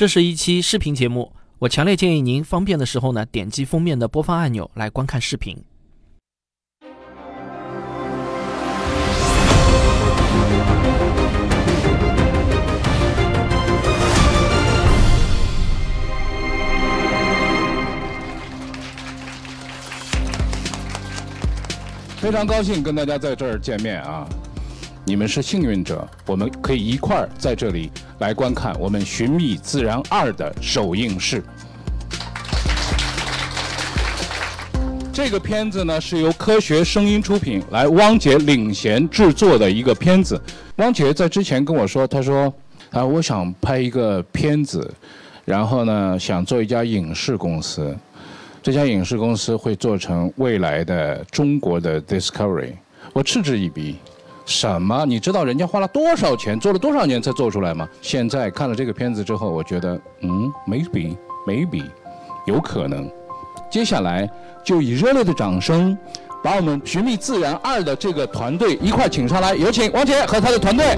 [0.00, 5.62] 这是一期视频节目，我强烈建议您方便的时候呢，点击封面的播放按钮来观看视频。
[22.16, 24.26] 非常高兴跟大家在这儿见面啊！
[25.04, 31.42] 你们是幸运者，我们可以一块儿在这里来观看我们《寻觅自然二》的首映式。
[35.12, 40.40] 这个片子呢是由科学声音出品，来汪杰领衔制作的一个片子。
[40.76, 42.52] 汪杰在之前跟我说，他说
[42.90, 44.88] 啊，我想拍一个片子，
[45.44, 47.96] 然后呢想做一家影视公司。
[48.62, 52.74] 这家影视公司会做成未来的中国的 Discovery，
[53.12, 53.96] 我嗤之以鼻。
[54.50, 55.06] 什么？
[55.06, 57.88] 你知道人家花了多少钱，做了多少年才做出来吗？
[58.02, 61.84] 现在看了这个片子之后，我觉得，嗯，maybe，maybe，
[62.46, 63.08] 有可能。
[63.70, 64.28] 接下来
[64.64, 65.96] 就以热烈的掌声，
[66.42, 70.96] 把我们《寻觅自然二》的这个团队一块请上来，有请王杰和他的团队。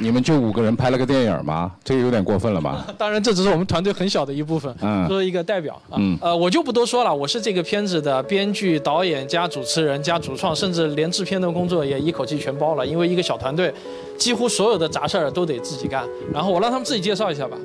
[0.00, 1.70] 你们就五个人拍了个电影吗？
[1.84, 2.86] 这个有点过分了吧？
[2.98, 7.14] 当然，这只是我们团队很小的一部分，嗯，作为一个代表啊，呃，我就不多说了。
[7.14, 12.86] 我是这个片子的编剧、导演加主持人加主创，甚至连制片的工作也一口气全包了。
[12.86, 13.72] 因为一个小团队，
[14.18, 16.04] 几乎所有的杂事儿都得自己干。
[16.32, 17.56] 然后我让他们自己介绍一下吧。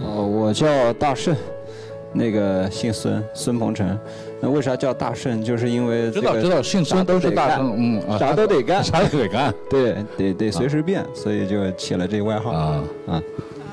[0.00, 1.34] 哦，我叫大圣，
[2.12, 3.98] 那个姓孙，孙鹏程。
[4.40, 5.42] 那为啥叫大圣？
[5.42, 13.22] 就是因为知道知道，姓孙都是大圣，嗯，啥都得干， 啥都得干， 对，得得随时变，所以就起了这外号啊啊。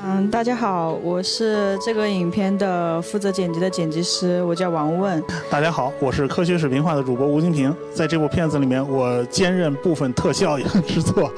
[0.05, 5.23] 嗯，大家好，我是这个影片的负责剪辑的剪辑师，我叫王问。
[5.49, 11.31] 大家好，我是科学视频化的主播吴金平，在这部片子里面，我兼任部分特效制作。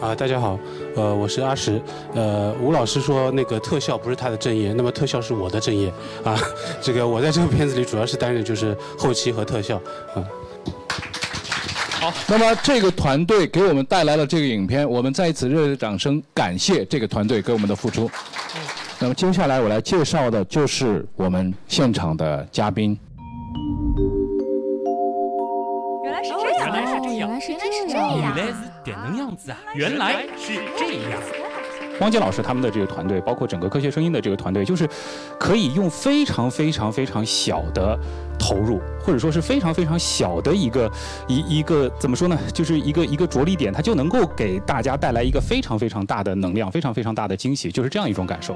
[0.00, 0.58] 啊，大家好，
[0.94, 1.80] 呃，我是阿石，
[2.14, 6.38] 呃，吴老师说那个特效不是他的正业，那么特效是我的正业，啊，
[6.80, 9.76] 这个我在这个片子里主要是担任就是后期和特效，
[10.14, 10.22] 啊。
[11.98, 18.10] 好，那么这个团队给我们带来了这个影片，我们再一次热烈掌声感谢这个团队给我们的付出。
[18.98, 22.98] 那么接下来我来介绍的就是我们现场的嘉宾。
[27.48, 29.58] 原来是这样，原来是点能样子啊！
[29.74, 31.20] 原来是这样。
[32.00, 34.88] 汪杰老师他们的这个团队，包括整个科学声音的这个团队，就是
[35.38, 37.98] 可以用非常非常非常小的
[38.38, 40.90] 投入，或者说是非常非常小的一个
[41.26, 42.38] 一一个怎么说呢？
[42.52, 48.54] 就是一个一个着力点，它就能够给大家带来一个非常非常大的能量，非常非常大的惊喜，就是这样一种感受。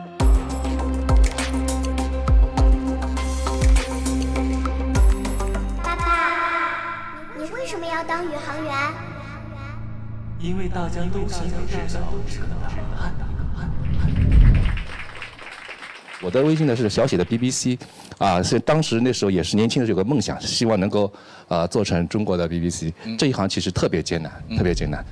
[8.25, 8.75] 宇航员，
[10.41, 13.15] 因为大家都想知道这个答案。
[16.23, 17.79] 我的微信呢是小写的 BBC，
[18.19, 21.11] 啊，是当时那时候也是年轻的时候有个梦想，希望能够
[21.49, 22.93] 啊做成中国的 BBC。
[23.19, 25.03] 这一行其实特别艰难，特别艰难。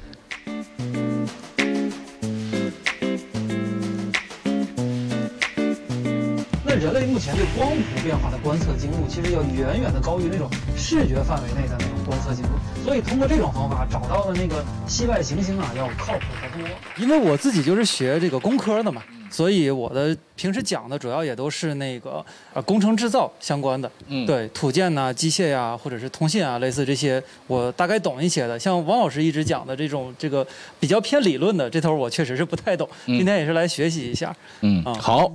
[6.78, 12.50] 人类目前对光谱变化的观测精度，其实要远远的高于那种视觉范围内的那种观测精度。
[12.84, 16.69] 所以通过这种方法找到的那个系外行星啊，要靠谱得多。
[16.97, 22.25] 因为我自己就是学这个工科的嘛，所以我的平时讲的主要也都是那个
[22.55, 23.91] 呃工程制造相关的。
[24.06, 28.59] 嗯，对，土建呐、机械呀，或者是通信啊，类似这些，我大概懂一些的。
[28.59, 30.47] 像王老师一直讲的这种这个
[30.81, 32.88] 比较偏理论的这头，我确实是不太懂。
[33.05, 34.34] 今天也是来学习一下。
[34.61, 35.31] 嗯，好。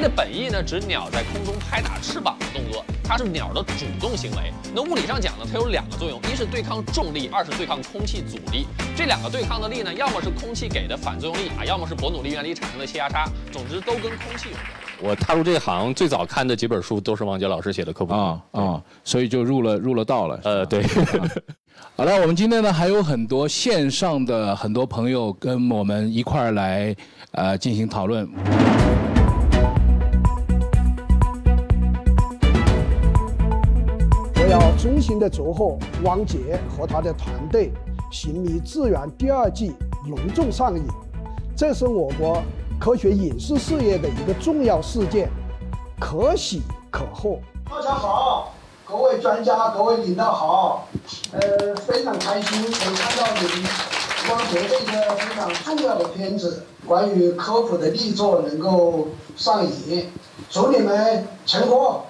[0.00, 4.52] 的本意呢，指鸟在空中拍打翅膀的动作，它是鸟的主动行为。
[4.74, 8.66] 那物理上讲呢，它有两个作用，一是对抗重力，二是对抗空气阻力。
[8.96, 13.28] 这两个对抗的力呢，要么是空气给的反作用力啊，要么是伯努利原理产生的气压差。
[13.52, 14.64] 总之都跟空气有关。
[15.02, 20.40] 我踏入这行最早看的几本书都是王杰老师写的科普啊啊，所以就入了入了道了。
[20.44, 20.82] 呃，对。
[21.96, 26.94] 好了，我们今天呢还有很多线上的很多朋友跟我们一块儿来
[27.32, 28.28] 呃进行讨论。
[35.00, 37.72] 要衷心的祝贺汪杰和他的团队
[38.14, 39.74] 《寻觅自然》第二季
[40.06, 40.84] 隆重上映，
[41.56, 42.42] 这是我国
[42.78, 45.30] 科学影视事业的一个重要事件，
[45.98, 46.60] 可喜
[46.90, 47.38] 可贺。
[47.70, 48.52] 大家好，
[48.84, 50.86] 各位专家、各位领导好，
[51.32, 53.70] 呃，非常开心能看到你们
[54.28, 60.10] 汪杰这个非常重要的片子，关于科普的力作能够上映，
[60.50, 62.02] 祝你们成功。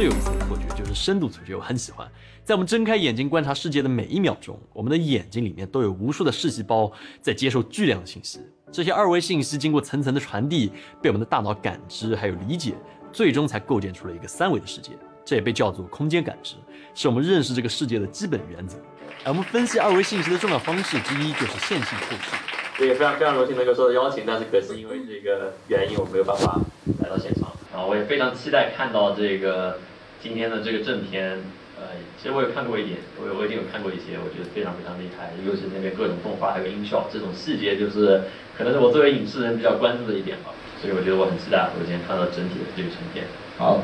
[0.00, 2.10] 最有意思的错觉就是深度错觉，我很喜欢。
[2.42, 8.40] 在我们睁开眼睛观察世界的每一秒钟，我们的眼睛里面都有无数的视细胞在接受巨量的信息。
[8.72, 12.72] 这些二维信息经过层层的传递，被我们的大脑感知还有理解，
[13.12, 14.92] 最终才构建出了一个三维的世界。
[15.22, 16.54] 这也被叫做空间感知，
[16.94, 18.78] 是我们认识这个世界的基本原则。
[19.22, 22.86] 而我们分析二维信息的重要方式之一就是线性透视。
[22.86, 26.58] 也非常非常荣幸能够受到邀请，但是可惜因为这个原因，我没有办法
[27.02, 27.50] 来到现场。
[27.72, 29.78] 啊，我也非常期待看到这个
[30.22, 31.38] 今天的这个正片。
[31.80, 38.20] 呃，其实我也看过一点，我我已经有看过一些，我觉得非常非常厉害，尤其是那边各种动画还有音效，这种细节就是
[38.54, 40.52] 可能是我作为影视人比较关注的一点吧。
[40.78, 43.24] 所以我觉得我很期待我今天看到整体的这个成片。
[43.56, 43.80] 好。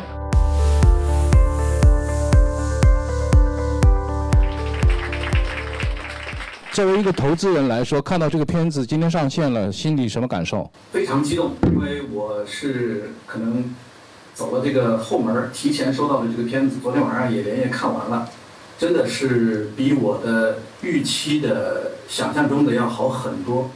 [6.70, 10.70] 作为一个投资人来说，看到这个片子今天上线了，心里什么感受？
[10.92, 13.74] 非常激动，因为我是可能。
[14.36, 18.28] 走了这个后门，提前收到的这个片子，昨天晚上也连夜看完了，
[18.78, 23.70] 真的是比我的预期的想象中的要好很多。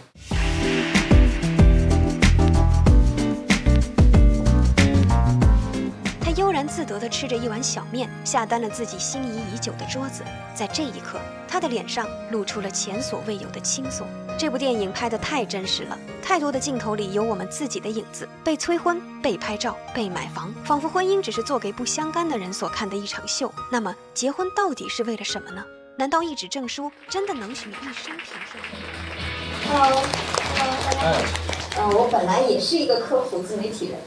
[6.81, 10.25] 自得地吃着一碗小面，下单了自己心仪已久的桌子。
[10.55, 14.07] 在这一刻，他的脸上露出了前所未有的轻松。
[14.39, 18.27] 这部电影拍得太真实了，太多的镜头里有我们自己的影子。
[18.43, 23.53] 被催婚、被拍照、被买房，仿佛婚姻只是做给不相干的人所看的一场秀。
[23.71, 25.63] 那么，结婚到底是为了什么呢？
[25.99, 28.59] 难道一纸证书真的能许你一生平顺
[29.69, 30.03] ？Hello，Hello，
[30.57, 31.21] 大家好。
[31.77, 33.99] 嗯，我本来也是一个科普自媒体人。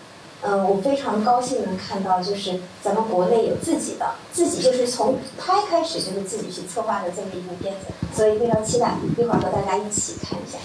[0.46, 10.58] 嗯，我非常高兴能看到，就是咱们国内有自己的，自己就是从拍开始就是自己去策划的这么一部片子，所以非常期待一会儿和大家一起看一下。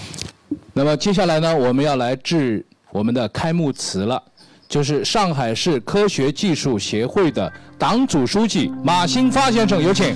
[0.73, 4.21] 那么接下来呢，我们要来致我们的开幕词了，
[4.67, 10.13] 就是上海市科学技术协会的党组书记马兴发先生，有请。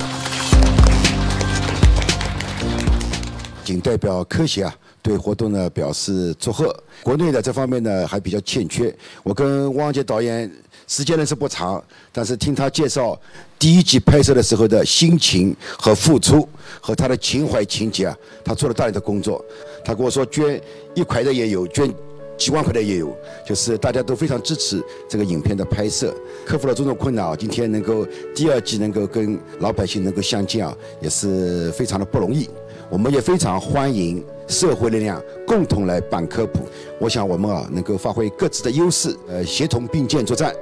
[3.64, 4.76] 仅代表科协啊。
[5.04, 6.76] 对活动呢表示祝贺。
[7.04, 8.96] 国内的这方面呢还比较欠缺。
[9.22, 10.52] 我跟汪杰导演
[10.88, 13.20] 时间呢是不长，但是听他介绍
[13.60, 16.48] 第一集拍摄的时候的心情和付出
[16.82, 19.44] 和他的情怀情节啊，他做了大量的工作。
[19.84, 20.60] 他跟我说捐
[20.96, 21.94] 一块的也有，捐
[22.38, 23.16] 几万块的也有，
[23.46, 26.16] 就是大家都非常支持这个影片的拍摄，
[26.46, 27.36] 克服了种种困难啊。
[27.36, 32.50] 今天能够第二季能够跟老百姓能够相见啊，也是非常的不容易。
[32.94, 34.24] 我们也非常欢迎。
[34.48, 36.68] 社会力量共同来办科普，
[37.00, 40.54] 我想我们啊能够发挥各自的优势，呃，协同并肩作战，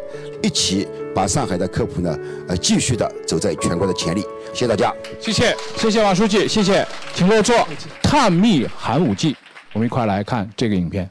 [0.42, 2.18] 一起把上海的科普呢，
[2.48, 4.24] 呃，继续的走在全国的前列。
[4.54, 7.68] 谢谢大家，谢谢，谢谢王书记，谢谢，请落座。
[8.04, 9.36] 探秘寒武纪，
[9.74, 11.10] 我们一块来看这个影片。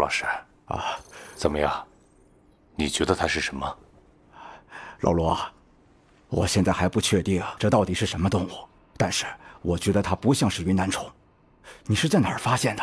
[0.00, 0.24] 老师
[0.66, 0.98] 啊，
[1.36, 1.86] 怎么样？
[2.74, 3.78] 你觉得它是什么？
[5.00, 5.38] 老罗，
[6.28, 8.50] 我现在还不确定这到底是什么动物，
[8.96, 9.26] 但是
[9.62, 11.08] 我觉得它不像是云南虫。
[11.84, 12.82] 你是在哪儿发现的？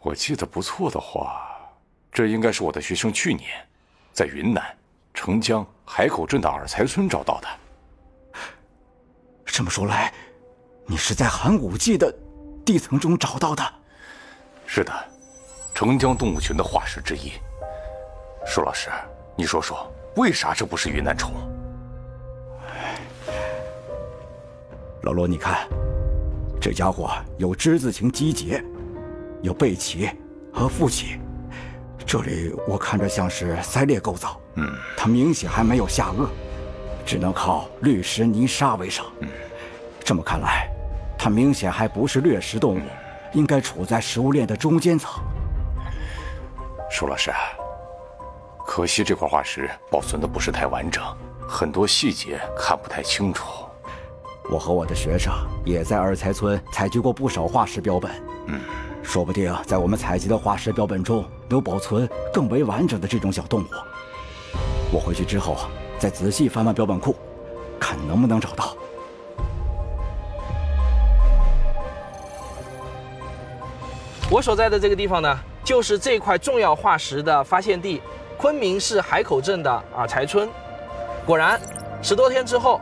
[0.00, 1.56] 我记得不错的话，
[2.10, 3.48] 这应该是我的学生去年
[4.12, 4.76] 在云南
[5.14, 7.48] 澄江海口镇的尔才村找到的。
[9.46, 10.12] 这么说来，
[10.86, 12.12] 你是在寒武纪的
[12.64, 13.74] 地层中找到的？
[14.66, 15.11] 是的，
[15.74, 17.32] 澄江动物群的化石之一。
[18.46, 18.90] 舒老师，
[19.36, 21.32] 你说说，为啥这不是云南虫？
[25.02, 25.66] 老罗，你看，
[26.60, 28.62] 这家伙有之字形基节，
[29.40, 30.14] 有背鳍
[30.52, 31.18] 和腹鳍，
[32.06, 34.40] 这里我看着像是鳃裂构造。
[34.54, 36.28] 嗯，它明显还没有下颚，
[37.04, 39.04] 只能靠绿石泥沙为生。
[39.20, 39.28] 嗯，
[40.04, 40.68] 这么看来，
[41.18, 42.82] 它明显还不是掠食动物，
[43.32, 45.22] 应该处在食物链的中间层。
[46.92, 47.32] 舒老师，
[48.66, 51.02] 可惜这块化石保存的不是太完整，
[51.48, 53.64] 很多细节看不太清楚。
[54.50, 55.32] 我和我的学生
[55.64, 58.10] 也在二才村采集过不少化石标本，
[58.48, 58.60] 嗯，
[59.02, 63.66] 说不定在我们采集的化石标本中有保存更为完整的这种小动物。
[64.92, 67.16] 我回去之后啊，再仔细翻翻标本库，
[67.80, 68.76] 看能不能找到。
[74.30, 75.38] 我所在的这个地方呢，
[75.72, 77.98] 就是这块重要化石的发现地——
[78.36, 80.46] 昆明市海口镇的尔才村。
[81.24, 81.58] 果然，
[82.02, 82.78] 十多天之后，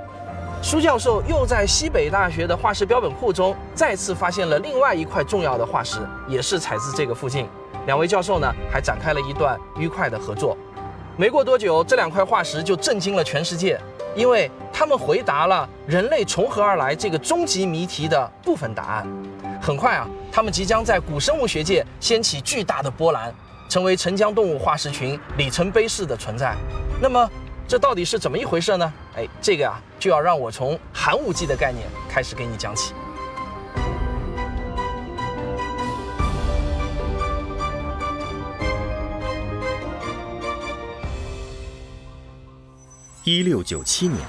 [0.61, 7.47] 舒教授又在西北大学的化石标本库中再次发现了另外一块重要的化石，也是采自这个附近。
[7.87, 10.57] 两位教授呢，还展开了一段愉快的合作。
[11.17, 13.81] 没过多久，这两块化石就震惊了全世界，
[14.17, 19.07] 因为他们回答了人类从何而来这个终极谜题的部分答案。
[19.63, 23.33] 很快啊，他们即将在古生物学界掀起巨大的波澜，
[23.69, 26.57] 成为澄江动物化石群里程碑式的存在。
[27.01, 27.31] 那么，
[27.69, 28.93] 这到底是怎么一回事呢？
[29.17, 32.95] 哎，这个呀，就要让我从寒武纪的概念开始给你讲起。
[43.25, 44.27] 一六九七年，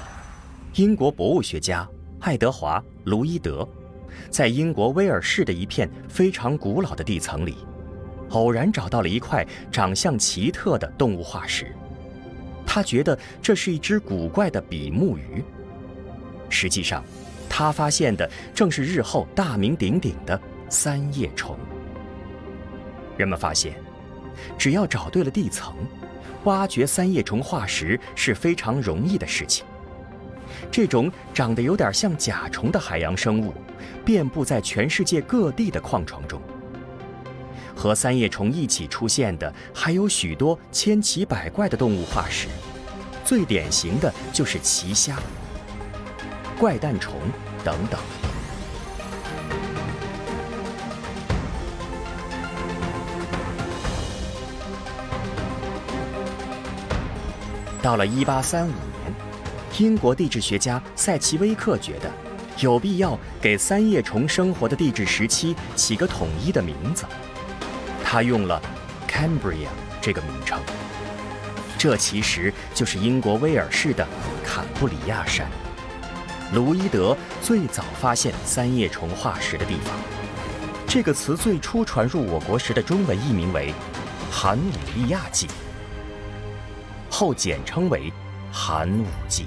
[0.74, 1.88] 英国博物学家
[2.20, 3.66] 爱德华·卢伊德
[4.32, 7.58] 在英国威尔士的一片非常古老的地层里，
[8.30, 11.70] 偶然找到了一块长相奇特的动物化石。
[12.66, 15.44] 他觉得这是一只古怪的比目鱼。
[16.48, 17.04] 实际上，
[17.46, 21.58] 他发现的正是日后大名鼎鼎的三叶虫。
[23.18, 23.74] 人们发现，
[24.56, 25.74] 只要找对了地层。
[26.44, 29.64] 挖掘三叶虫化石是非常容易的事情。
[30.72, 33.54] 这种长得有点像甲虫的海洋生物，
[34.04, 36.40] 遍布在全世界各地的矿床中。
[37.74, 42.48] 和三叶虫一起出现的还有许多千奇百怪的动物化石，
[43.24, 45.18] 最典型的就是奇虾、
[46.58, 47.14] 怪诞虫
[47.64, 47.98] 等等。
[57.80, 58.76] 到了1835年，
[59.78, 62.08] 英国地质学家塞奇威克觉得
[62.58, 67.04] 有必要给三叶虫生活的地质时期起个统一的名字，
[68.04, 68.60] 他用了
[69.08, 69.68] Cambria
[70.00, 70.60] 这个名称。
[71.78, 74.06] 这其实就是英国威尔士的
[74.44, 75.48] 坎布里亚山，
[76.52, 79.94] 卢伊德最早发现三叶虫化石的地方。
[80.86, 83.74] 这个词最初传入我国时的中文译名为
[84.30, 85.48] 寒武利亚纪。
[87.10, 88.12] 后简称为
[88.52, 89.46] 寒武纪。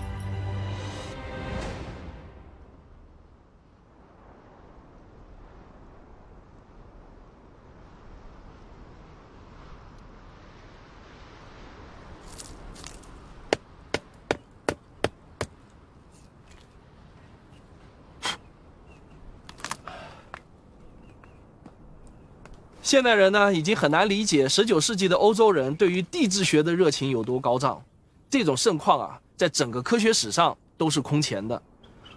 [22.85, 27.83] 现代人呢，已经很难理解19世纪的欧洲人对于地质学的热情有多高涨。
[28.29, 31.59] 这种盛况啊，在整个科学史上都是空前的。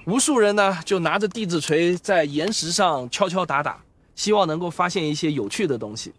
[0.05, 3.83] 无数人呢，就拿着地质锤在岩石上敲敲打打，
[4.15, 6.13] 希望能够发现一些有趣的东西。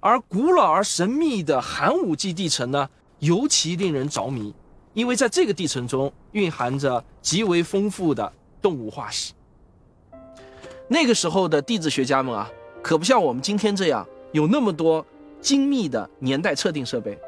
[0.00, 2.86] 而古老而神秘的寒武纪地层呢，
[3.20, 4.52] 尤其令人着迷，
[4.92, 9.32] 因为在这个地层中蕴含着极为丰富的动物化石。
[10.86, 12.50] 那个时候的地质学家们啊。
[12.82, 15.04] 可不像我们今天这样有那么多
[15.40, 17.18] 精密的年代测定设备，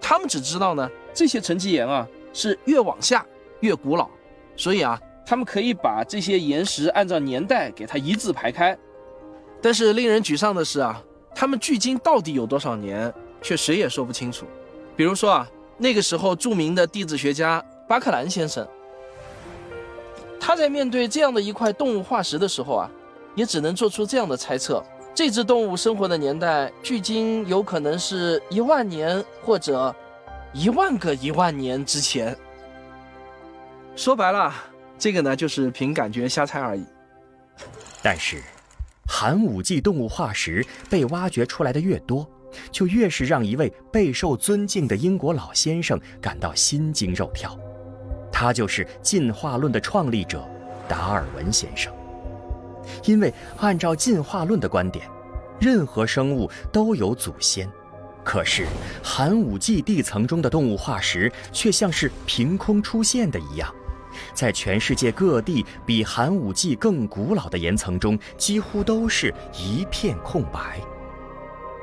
[0.00, 3.24] 他们只知道呢这些沉积岩啊是越往下
[3.60, 4.08] 越古老，
[4.56, 8.76] 所以啊他们可以把这些岩石按照年代给它一字排开。
[9.60, 11.02] 但是令人沮丧的是啊，
[11.34, 13.12] 他们距今到底有多少年，
[13.42, 14.46] 却谁也说不清楚。
[14.96, 18.66] 比如说啊，那个时候著名的地质学家巴克兰先生，
[20.38, 22.90] 他在面对这样的一块动物化石的时候啊，
[23.34, 24.82] 也只能做出这样的猜测：
[25.18, 29.92] 这只动物生活的年代，距今有可能是一万年或者
[30.52, 32.38] 一万个一万年之前。
[33.96, 34.54] 说白了，
[34.96, 36.86] 这个呢就是凭感觉瞎猜而已。
[38.00, 38.40] 但是，
[39.08, 42.24] 寒武纪动物化石被挖掘出来的越多，
[42.70, 47.58] 就越是让一位备受尊敬的英国老先生感到心惊肉跳。
[48.30, 50.48] 他就是进化论的创立者
[50.88, 51.92] 达尔文先生。
[53.04, 55.08] 因为按照进化论的观点，
[55.60, 57.70] 任何生物都有祖先，
[58.24, 58.66] 可是
[59.02, 63.72] 寒武纪地层中的动物化石却像是凭空出现的一样。
[64.34, 70.80] 在全世界各地比寒武纪更古老的岩层中，几乎都是一片空白。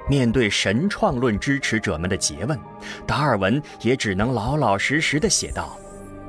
[0.10, 2.60] 面对神创论支持者们的诘问，
[3.08, 5.78] 达尔文也只能老老实实地写道：“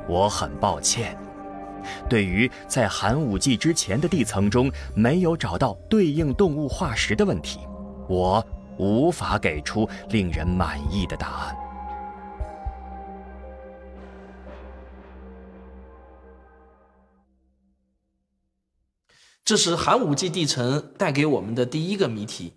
[0.08, 1.18] 我很抱歉，
[2.08, 7.60] 对于在寒武纪之前的地层中没有找到对应动物化石的问题，
[8.08, 8.44] 我
[8.78, 11.56] 无法给出令人满意的答案。”
[19.44, 22.54] 这是寒武纪地层带给我们的第一个谜题，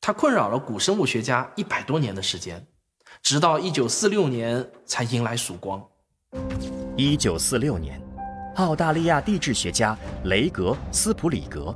[0.00, 2.66] 它困扰了古生物学家一百多年的时间，
[3.22, 5.80] 直到一九四六年才迎来曙光。
[6.96, 8.02] 一九四六年，
[8.56, 11.74] 澳大利亚地质学家雷格·斯普里格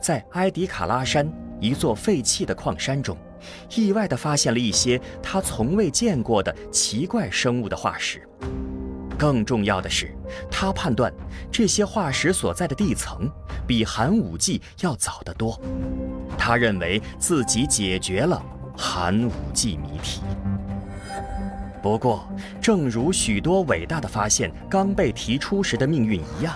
[0.00, 1.28] 在埃迪卡拉山
[1.60, 3.16] 一座废弃的矿山中，
[3.74, 8.22] 意外地发现了一些他从未见过的奇怪生物的化石。
[9.18, 10.16] 更重要的是，
[10.50, 11.12] 他判断
[11.50, 13.28] 这些化石所在的地层
[13.66, 15.60] 比寒武纪要早得多。
[16.38, 18.40] 他认为自己解决了
[18.76, 20.22] 寒武纪谜题。
[21.82, 22.24] 不过，
[22.60, 26.54] 正如许多伟大的发现刚被提出时的命运一样，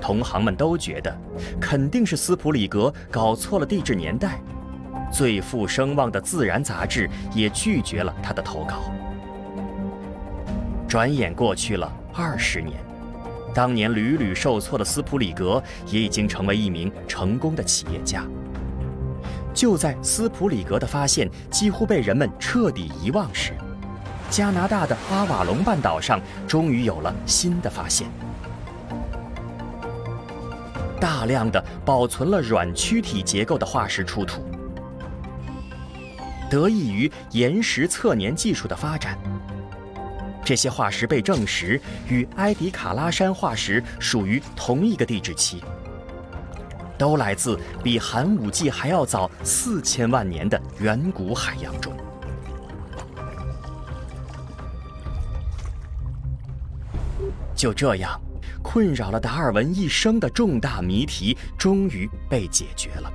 [0.00, 1.12] 同行们都觉得
[1.60, 4.40] 肯定是斯普里格搞错了地质年代。
[5.10, 8.84] 最负声望的《自然》杂志也拒绝了他的投稿。
[10.88, 12.78] 转眼过去了二十年，
[13.52, 18.24] 当年屡屡受挫的斯普里格也已经成为一名成功的企业家。
[19.52, 23.52] 就在斯普里格的发现几乎被人们彻底遗忘时，
[24.32, 26.18] 加拿大的阿瓦隆半岛上
[26.48, 28.08] 终于有了新的发现：
[30.98, 34.42] 大量的保存了软躯体结构的化石出土。
[36.48, 39.18] 得益于岩石测年技术的发展。
[40.42, 45.62] 这些化石被证实与埃迪卡拉山化石属于同一个地质期，
[46.96, 51.92] 都来自比寒武纪还要早四千万年的远古海洋中。
[57.54, 58.20] 就这样，
[58.62, 63.12] 困扰了达尔文一生的重大谜题终于被解决了。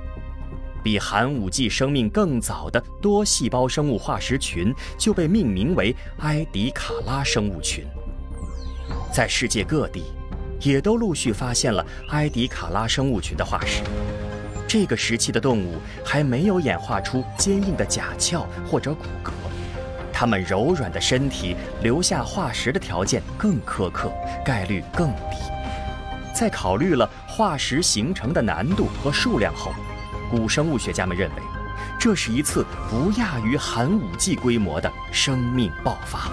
[0.82, 7.84] 比寒武纪生命更早的多细胞生物化石群就被命名为埃迪卡拉生物群。
[9.12, 10.04] 在世界各地，
[10.60, 13.82] 也都陆续发现了埃迪卡拉生物群的化石。
[14.68, 19.30] 这个时期的动物还没有演化出坚硬的甲壳或者骨骼，
[20.20, 24.10] 它们柔软的身体留下化石的条件更苛刻，
[24.44, 25.36] 概率更低。
[26.34, 29.70] 在考虑了化石形成的难度和数量后，
[30.28, 31.42] 古生物学家们认为，
[32.00, 36.28] 这是一次不亚于寒武纪规模的生命爆发。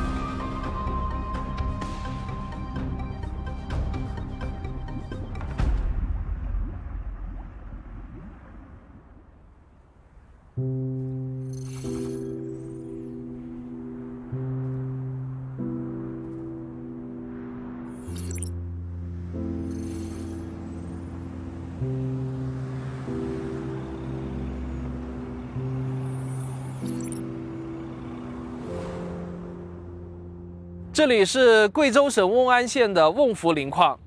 [30.95, 33.99] 这里是贵州省瓮安县的瓮福磷矿。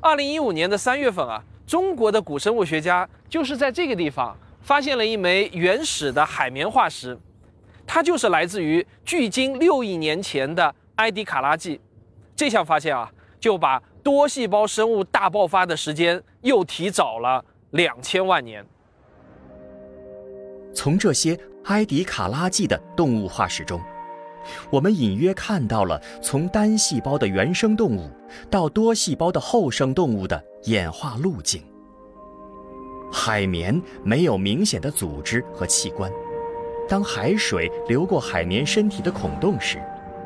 [0.00, 7.18] 二零一五年的三月份啊，中国的古生物学家就是在这个地方发现了一枚原始的海绵化石，
[7.84, 11.80] 它就是来自于距今六亿年前的埃迪卡拉纪。
[12.36, 18.64] 这项发现啊，就把多细胞生物大爆发的时间又提早了两千万年。
[20.72, 23.80] 从这些埃迪卡拉纪的动物化石中。
[24.70, 28.10] 我们隐约看到了从单细胞的原生动物
[28.50, 31.62] 到多细胞的后生动物的演化路径。
[33.12, 36.10] 海绵没有明显的组织和器官，
[36.88, 39.80] 当海水流过海绵身体的孔洞时，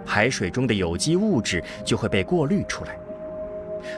[0.05, 2.99] 海水中的有机物质就会被过滤出来。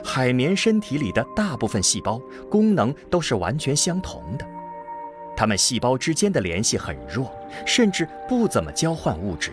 [0.03, 4.45] 海绵身体里的大部分细胞功能都是完全相同的，
[5.35, 7.31] 它们细胞之间的联系很弱，
[7.65, 9.51] 甚至不怎么交换物质。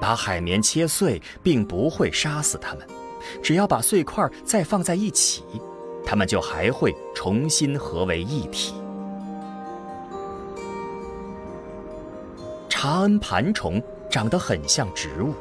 [0.00, 2.86] 把海绵切碎并不会杀死它们，
[3.42, 5.42] 只要把碎块再放在一起，
[6.04, 8.74] 它们就还会重新合为一体。
[12.68, 15.32] 查恩盘虫长得很像植物，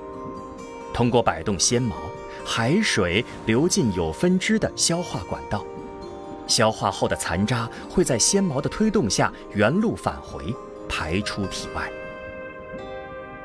[0.94, 1.96] 通过摆动纤毛，
[2.46, 5.66] 海水流进有分支的消化管道，
[6.48, 10.56] 消化后的残渣会在纤毛的推动下原路返回，
[10.88, 11.92] 排出体外。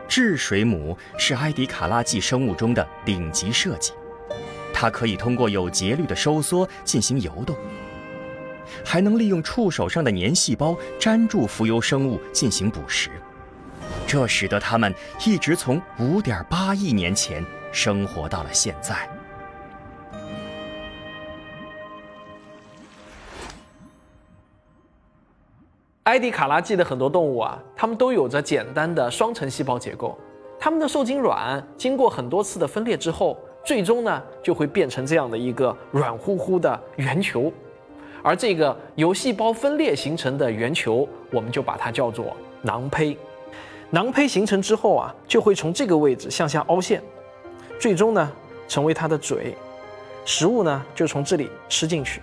[0.08, 3.92] 治水母是埃迪卡拉纪生物中的顶级设计，
[4.72, 7.54] 它可以通过有节律的收缩进行游动，
[8.84, 13.10] 还能利用触手上的粘细胞粘住浮游生物进行捕食。
[14.06, 14.94] 这使得它们
[15.26, 19.08] 一直从5.8亿年前生活到了现在。
[26.08, 30.16] 埃迪卡拉纪的很多动物啊，它们都有着简单的双层细胞结构。
[30.58, 37.52] 它们的受精卵经过很多次的分裂之后，最终呢就会变成这样的一个软乎乎的圆球。
[38.22, 43.14] 而这个由细胞分裂形成的圆球，我们就把它叫做囊胚。
[43.90, 47.02] 囊胚形成之后啊，就会从这个位置向下凹陷，
[47.78, 48.32] 最终呢
[48.66, 49.54] 成为它的嘴，
[50.24, 52.22] 食物呢就从这里吃进去。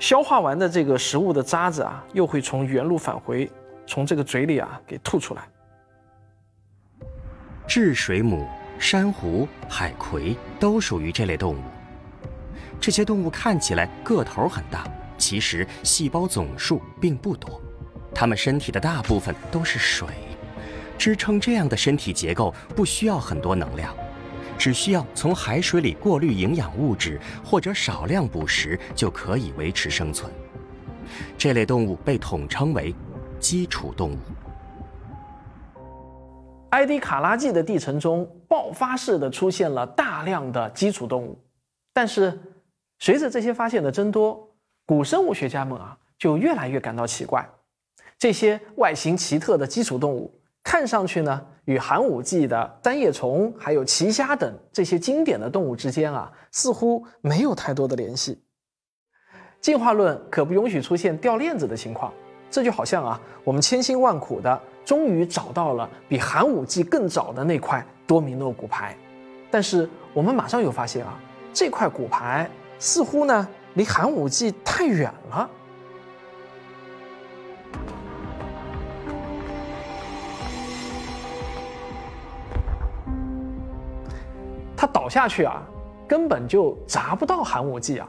[0.00, 3.48] 消化完的这个食物的渣子啊，又会从原路返回，
[3.86, 5.46] 从这个嘴里啊给吐出来。
[7.68, 11.62] 治水母、珊瑚、海葵都属于这类动物。
[12.80, 14.84] 这些动物看起来个头很大，
[15.18, 17.60] 其实细胞总数并不多。
[18.14, 20.08] 它们身体的大部分都是水，
[20.96, 23.94] 支撑这样的身体结构不需要很多能量。
[24.60, 30.30] 只需要从海水里过滤营养物质或者少量捕食就可以维持生存。
[31.38, 32.94] 这类动物被统称为
[33.38, 34.18] 基础动物。
[36.72, 41.42] 埃迪卡拉纪的地层中爆发式的出现了大量的基础动物，
[41.94, 42.38] 但是
[42.98, 44.46] 随着这些发现的增多，
[44.84, 47.48] 古生物学家们啊就越来越感到奇怪。
[48.18, 50.30] 这些外形奇特的基础动物
[50.62, 51.46] 看上去呢。
[51.66, 58.42] 与寒武纪的三叶虫、还有奇虾等这些经典的动物之间啊，似乎没有太多的联系。
[59.60, 62.12] 进化论可不允许出现掉链子的情况，
[62.50, 68.96] 这就好像啊，我们千辛万苦的终于找到了比寒武纪更早的那块多米诺骨牌，
[69.48, 71.16] 但是我们马上又发现啊，
[71.52, 75.48] 这块骨牌似乎呢离寒武纪太远了。
[84.80, 85.62] 它倒下去啊，
[86.08, 88.08] 根本就砸不到寒武纪啊！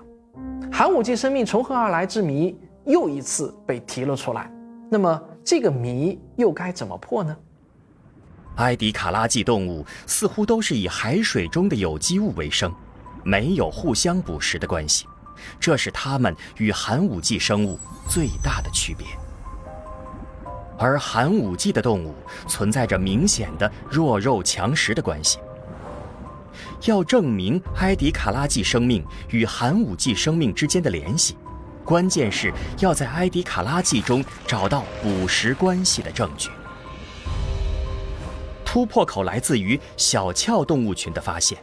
[0.71, 4.49] 寒武纪生命从何而来之谜又一次被提了出来。
[4.89, 7.35] 那么这个谜又该怎么破呢？
[8.55, 12.73] 埃迪卡拉纪动物似乎都是以海水中的有机物为生，
[13.21, 15.05] 没有互相捕食的关系，
[15.59, 19.05] 这是它们与寒武纪生物最大的区别。
[20.79, 22.15] 而寒武纪的动物
[22.47, 25.37] 存在着明显的弱肉强食的关系。
[26.85, 31.37] 要证明埃迪卡拉纪生命与寒武纪生命之间的联系，
[31.85, 36.49] 关键是要在埃迪卡拉纪中找到捕食关系的证据。
[38.65, 41.57] 突破口来自于小壳动物群的发现，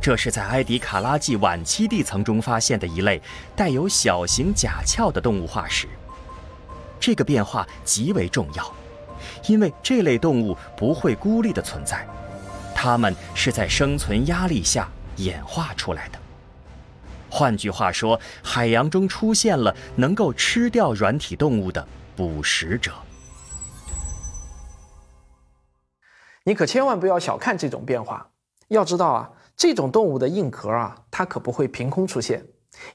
[0.00, 3.20] 这是在埃迪卡拉纪晚期地层中发现的一类
[3.54, 5.86] 带有小型甲壳的动物化石。
[6.98, 8.72] 这个变化极为重要，
[9.48, 12.06] 因为这类动物不会孤立的存在。
[12.74, 16.18] 它们是在生存压力下演化出来的。
[17.30, 22.92] 换句话说，海洋中出现了能够吃掉软体动物的捕食者。
[26.44, 28.28] 你可千万不要小看这种变化。
[28.68, 32.44] 要知道啊，这种动物的硬壳啊，它可不会凭空出现，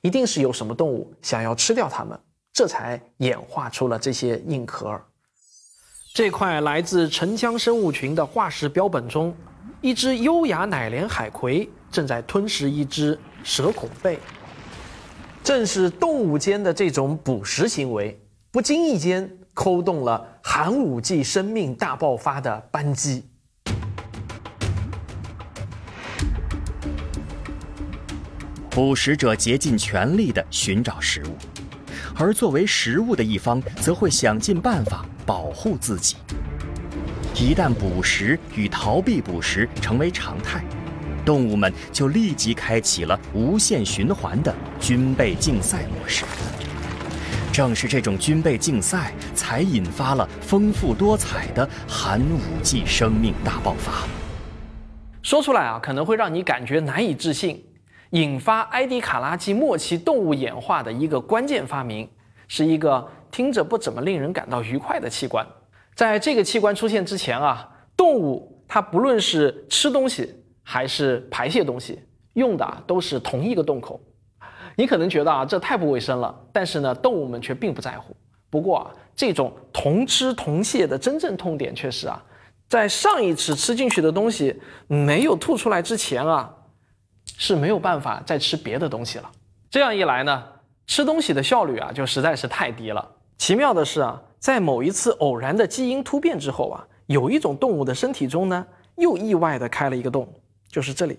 [0.01, 2.19] 一定是有什么动物想要吃掉它们，
[2.53, 4.99] 这才演化出了这些硬壳。
[6.13, 9.35] 这块来自沉江生物群的化石标本中。
[9.81, 14.19] 一只优雅奶莲海葵正在吞食一只蛇孔贝，
[15.41, 18.19] 正是动物间的这种捕食行为，
[18.51, 23.23] 不经意间扣动了寒武纪生命大爆发的扳机。
[28.69, 31.37] 捕食者竭尽全力地寻找食物，
[32.15, 36.17] 而作为食物的一方则会想尽办法保护自己。
[37.41, 40.61] 一旦捕食与逃避捕食成为常态，
[41.23, 46.25] 动物们就立即开启了无限循环的军备竞赛模式。
[47.53, 54.05] 正是这种军备竞赛，才引发了丰富多彩的寒武纪生命大爆发。
[55.23, 57.63] 说出来啊，可能会让你感觉难以置信。
[58.09, 62.09] 引发埃迪卡拉纪末期动物演化的一个关键发明，
[62.49, 65.47] 是一个听着不怎么令人感到愉快的器官。
[65.99, 70.33] 在这个器官出现之前啊，动物它不论是吃东西
[70.63, 71.99] 还是排泄东西，
[72.35, 73.99] 用的都是同一个洞口。
[74.77, 78.15] 你可能觉得啊，这太不卫生了，但是呢，动物们却并不在乎。
[78.49, 82.23] 不过啊，这种同吃同泻的真正痛点却是啊，
[82.69, 84.57] 在上一次吃进去的东西
[84.87, 86.55] 没有吐出来之前啊。
[87.37, 89.29] 是没有办法再吃别的东西了。
[89.69, 90.45] 这样一来呢，
[90.87, 93.05] 吃东西的效率啊就实在是太低了。
[93.39, 100.31] 奇妙的是啊，在某一次偶然的基因突变之后啊，有一种动物的身体中呢，又意外的开了一个洞，
[100.67, 101.17] 就是这里。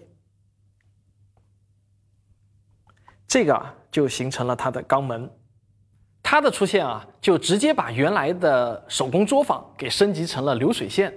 [3.26, 5.28] 这个啊就形成了它的肛门。
[6.22, 11.12] 它的出现啊，就直接把原来的手工作坊给升级成了流水线，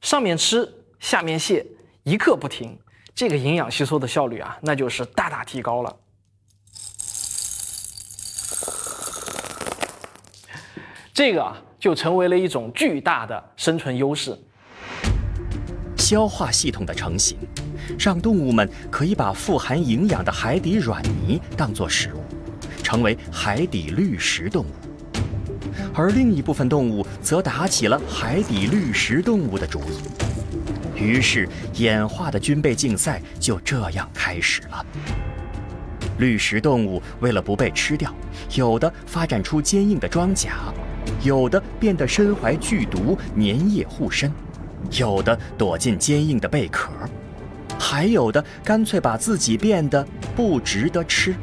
[0.00, 1.64] 上面吃，下面卸，
[2.02, 2.76] 一刻不停。
[3.14, 5.96] 这个营养吸收的效率啊，那就是大大提高了。
[11.14, 14.34] 这个啊，就成为了一种巨大的生存优势。
[15.98, 17.36] 消化系统的成型，
[17.98, 22.22] 让动物们可以把富含营养的海底软泥当作食物，
[22.82, 24.68] 成为海底绿食动物。
[25.92, 30.98] 而另一部分动物则打起了海底绿食动物的主意。
[30.98, 34.86] 于是，演化的军备竞赛就这样开始了。
[36.18, 38.14] 绿食动物为了不被吃掉，
[38.54, 40.72] 有的发展出坚硬的装甲，
[41.22, 44.32] 有的变得身怀剧毒，粘液护身，
[44.92, 46.90] 有的躲进坚硬的贝壳，
[47.78, 51.34] 还有的干脆把自己变得不值得吃。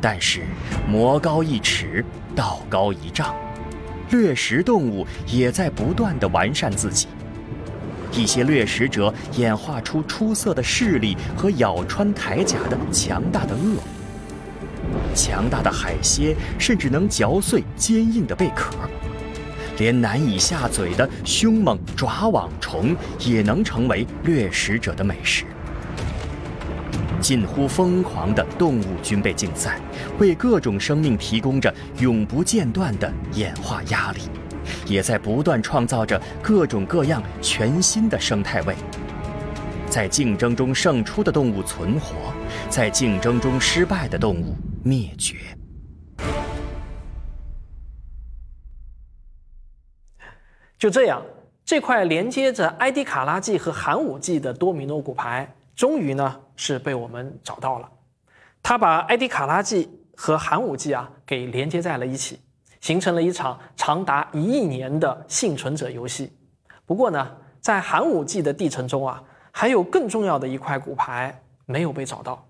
[0.00, 0.42] 但是，
[0.88, 2.04] 魔高一尺，
[2.34, 3.34] 道高一丈。
[4.10, 7.08] 掠食动物也在不断地完善自己，
[8.12, 13.78] 一些掠食者演化出出色的视力和咬穿铠甲的强大的颚，
[15.14, 18.74] 强大的海蝎甚至能嚼碎坚硬的贝壳，
[19.78, 25.44] 连难以下嘴的凶猛爪网虫也能成为掠食者的美食。
[27.18, 29.80] 近乎疯狂的动物军备竞赛，
[30.18, 34.20] 为各种生命提供着永不间断的演化压力，
[34.86, 38.76] 也在不断创造着各种各样全新的生态位。
[39.96, 42.30] 在竞争中胜出的动物存活，
[42.68, 44.54] 在竞争中失败的动物
[44.84, 45.38] 灭绝。
[50.76, 51.22] 就这样，
[51.64, 55.50] 这块连接着埃迪卡拉纪和寒武纪的多米诺骨牌。
[55.74, 57.88] 终于呢是被我们找到了，
[58.62, 62.38] 它把埃迪卡拉纪和寒武纪啊给连接在了一起，
[62.82, 66.30] 形成了一场长达一亿年的幸存者游戏。
[66.84, 69.22] 不过呢，在寒武纪的地层中啊，
[69.58, 72.46] 还有更重要的一块骨牌没有被找到。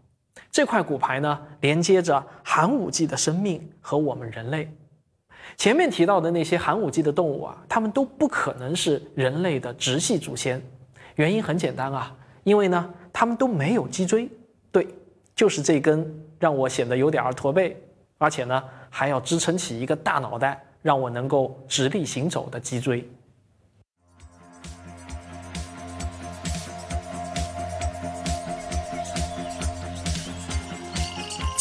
[0.50, 4.68] 这块骨牌呢，连接着寒武纪的生命和我们人类。
[5.56, 10.60] 前面提到的那些寒武纪的动物啊，它们都不可能是人类的直系祖先。
[11.14, 12.92] 原因很简单啊，因为呢。
[13.18, 14.28] 它们都没有脊椎，
[14.70, 14.86] 对，
[15.34, 16.06] 就是这根
[16.38, 17.74] 让我显得有点儿驼背，
[18.18, 23.08] 而且呢还要支撑起一个大脑袋，让我能够直立行走的脊椎。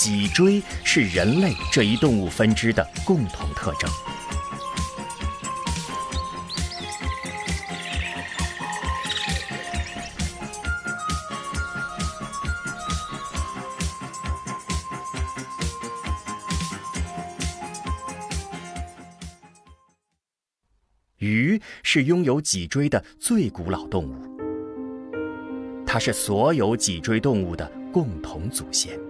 [0.05, 3.89] 脊椎是人类这一动物分支的共同特征。
[21.17, 24.37] 鱼是拥有脊椎的最古老动物，
[25.83, 29.04] 它是所有脊椎动物的共同祖先。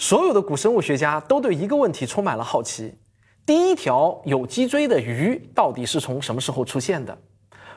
[0.00, 2.94] 所有的古生物学家都对一个问题充满了好奇：
[3.44, 7.18] 第一条有脊椎的鱼到底是从什么时候出现的？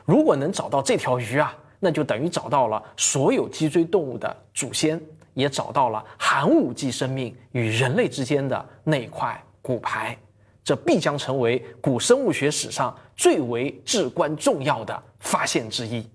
[0.04, 1.52] 如果能找到这条鱼啊！
[1.80, 5.00] 那就等于找到了所有脊椎动物的祖先，
[5.34, 10.16] 也找到了寒武纪生命与人类之间的那块骨牌。
[10.62, 16.08] 这必将成为古生物学史上最为至关重要的发现之一。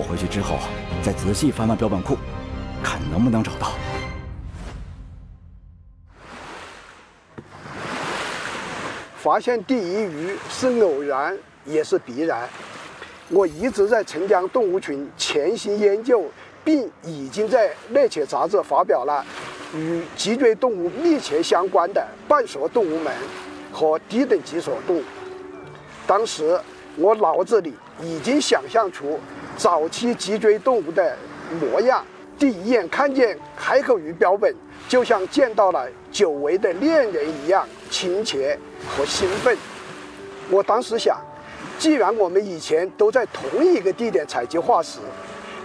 [0.00, 0.56] 我回去之后
[1.02, 2.16] 再仔细翻翻标本库，
[2.82, 3.72] 看能不能找到。
[9.18, 11.36] 发现第一鱼是偶然
[11.66, 12.48] 也是必然。
[13.28, 16.24] 我一直在澄江动物群潜心研究，
[16.64, 19.22] 并已经在《猎犬》杂志发表了
[19.74, 23.12] 与脊椎动物密切相关的半索动物门
[23.70, 25.04] 和低等脊索动物。
[26.06, 26.58] 当时
[26.96, 29.20] 我脑子里已经想象出
[29.60, 31.14] 早期脊椎动物的
[31.60, 32.02] 模样，
[32.38, 34.56] 第一眼看见海口鱼标本，
[34.88, 39.54] 就像见到了久违的恋人一样亲切和兴奋。
[40.48, 41.20] 我当时想，
[41.78, 44.98] 既然我们以前都在同一个地点采集化石，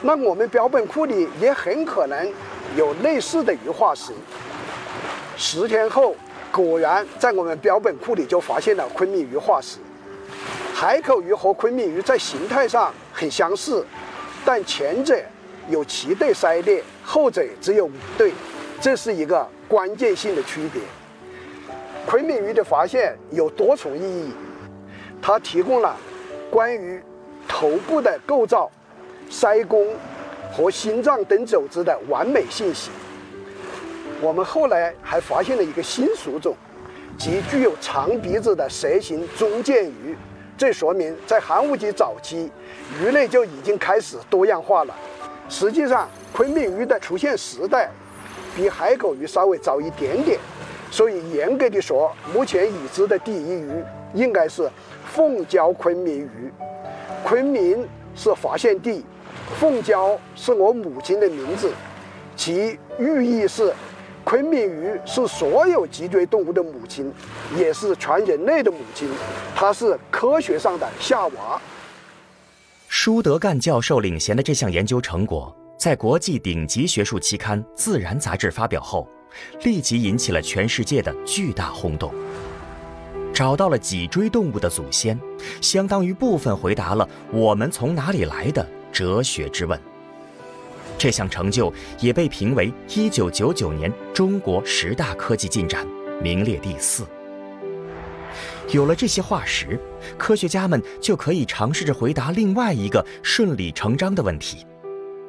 [0.01, 2.33] 那我们标本库里也很可能
[2.75, 4.11] 有类似的鱼化石。
[5.37, 6.13] 十天后，
[6.51, 9.77] 果然在我们标本库里就发现了昆明鱼化石。
[10.77, 13.85] 海口鱼和昆明鱼在形态上很相似，
[14.43, 15.17] 但前者
[15.69, 18.33] 有七对鳃裂，后者只有五对，
[18.81, 20.81] 这是一个关键性的区别。
[22.05, 24.33] 昆明鱼的发现有多重意义，
[25.21, 25.95] 它提供了
[26.51, 27.01] 关于
[27.47, 28.69] 头部的构造、
[29.29, 29.95] 鳃弓
[30.51, 32.91] 和心脏等组织的完美信息。
[34.19, 36.53] 我们后来还发现了一个新属种，
[37.17, 40.17] 即具有长鼻子的蛇形中剑鱼。
[40.57, 42.49] 这说明在寒武纪早期，
[42.99, 44.95] 鱼类就已经开始多样化了。
[45.49, 47.89] 实际上，昆明鱼的出现时代
[48.55, 50.39] 比海口鱼稍微早一点点，
[50.89, 54.69] 所以严格的说，目前已知的第一鱼应该是
[55.13, 56.51] 凤礁昆明鱼。
[57.23, 59.03] 昆明是发现地，
[59.59, 61.71] 凤礁是我母亲的名字，
[62.35, 63.73] 其寓意是。
[64.25, 67.13] 昆明鱼是所有脊椎动物的母亲，
[67.55, 69.07] 也是全人类的母亲。
[69.55, 71.61] 它是科学上的夏娃。
[72.87, 79.07] 舒德干教授领衔的这项研究成果，在国际顶级学术期刊《自然》杂志发表后，
[79.63, 82.11] 立即引起了全世界的巨大轰动。
[83.31, 85.19] 找到了脊椎动物的祖先，
[85.61, 89.79] 相当于部分回答了“我们从哪里来的”哲学之问。
[90.97, 95.85] 这项成就也被评为1999年中国十大科技进展，
[96.21, 97.05] 名列第四。
[98.71, 99.79] 有了这些化石，
[100.17, 104.65] 科学家们就可以尝试着回答另外一个顺理成章的问题：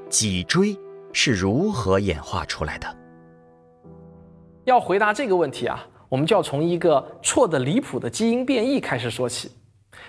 [0.08, 0.76] 脊椎
[1.12, 2.86] 是如何演化出来的？
[4.64, 9.50] 要回答这个问题啊，我们就要从一个错的离谱的基因变异开始说起。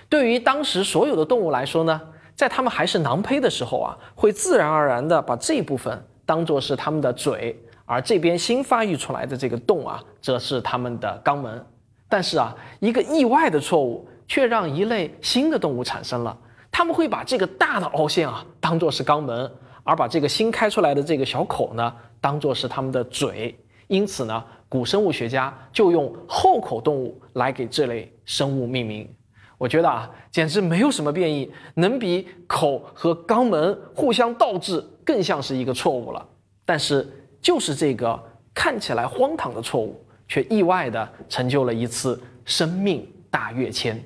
[0.08, 2.00] 对于当时所有的动物来说呢？
[2.38, 11.66] 在它们还是囊胚的时候啊，会自然而然的把这部分当做是它们的嘴，而这边新发育出来的这个洞啊，则是它们的肛门。
[12.08, 16.38] 但是啊，一个意外的错误却让一类新的动物产生了，
[16.70, 19.50] 他们会把这个大的凹陷啊当做是肛门，
[19.82, 23.58] 而把这个新开出来的这个小口呢当做是它们的嘴。
[23.88, 29.12] 因此呢，古生物学家就用后口动物来给这类生物命名。
[29.58, 36.24] 我觉得啊，简直没有什么变异能比口和肛门互相倒置更像是一个错误了。
[36.64, 37.06] 但是，
[37.42, 38.16] 就是这个
[38.54, 44.00] 看起来荒唐的错误，却意外的成就了一次生命大跃迁。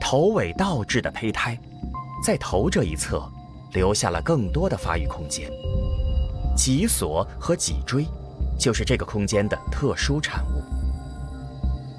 [0.00, 1.58] 头尾倒置的胚胎，
[2.24, 3.28] 在头这一侧。
[3.76, 5.50] 留下了更多的发育空间，
[6.56, 8.06] 脊索和脊椎
[8.58, 10.64] 就是这个空间的特殊产物。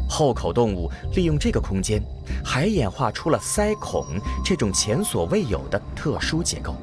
[0.09, 2.01] 后口动物利用这个空间，
[2.43, 4.03] 还演化出了鳃孔
[4.43, 6.75] 这种前所未有的特殊结构。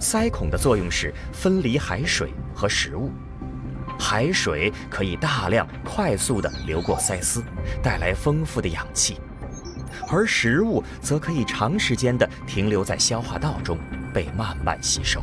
[0.00, 3.12] 鳃孔的作用是分离海水和食物，
[3.96, 7.40] 海水可以大量快速地流过鳃丝，
[7.80, 9.20] 带来丰富的氧气。
[10.08, 13.78] 而食物则可以长时间地停留在消化道中，
[14.12, 15.22] 被慢慢吸收。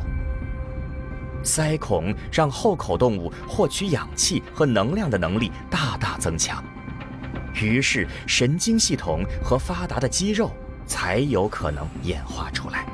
[1.43, 6.63] 鳃孔让后口动物获取氧气和能量的能力大大增强，
[7.53, 10.51] 于是神经系统和发达的肌肉
[10.85, 12.85] 才有可能演化出来。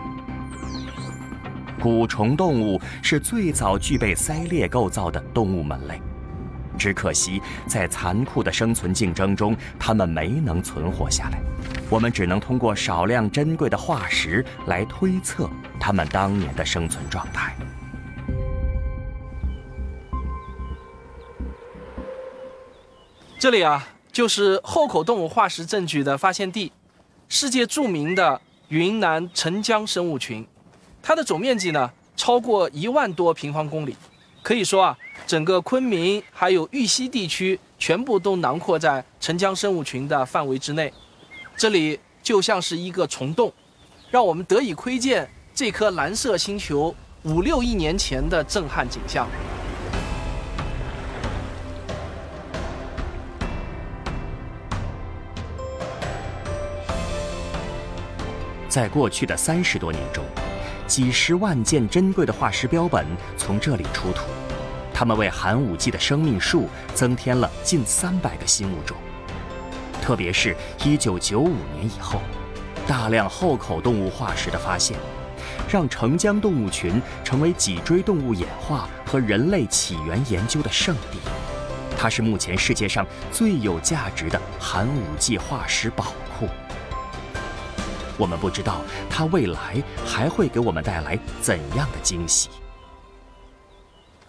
[1.80, 6.02] 古虫动物是最早具备鳃裂构造的动物门类，
[6.78, 11.40] 只可惜在残酷的生存竞争中，它们没能存活下来。
[11.90, 15.50] 我们只能通过少量珍贵的化石来推测
[15.80, 17.56] 它们当年的生存状态。
[23.40, 26.72] 这里啊，就是后口动物化石证据的发现地，
[27.30, 30.46] 世界著名的云南澄江生物群，
[31.04, 33.96] 它的总面积呢超过一万多平方公里，
[34.48, 40.94] 可以说啊，整个昆明还有玉溪地区全部都囊括在澄江生物群的范围之内。
[41.58, 43.52] 这里就像是一个虫洞，
[44.10, 49.28] 让我们得以窥见这颗蓝色星球五六亿年前的震撼景象。
[58.70, 60.24] 在过去的三十多年中，
[60.88, 64.22] 几十万件珍贵的化石标本从这里出土，
[65.00, 68.98] 它们为寒武纪的生命树增添了近三百个新物种。
[70.02, 72.20] 特别是1995年以后，
[72.88, 74.98] 大量后口动物化石的发现，
[75.70, 81.20] 让澄江动物群成为脊椎动物演化和人类起源研究的圣地。
[81.96, 86.06] 它是目前世界上最有价值的寒武纪化石宝
[86.40, 86.48] 库。
[88.18, 88.82] 我们不知道
[89.12, 92.50] 它未来还会给我们带来怎样的惊喜。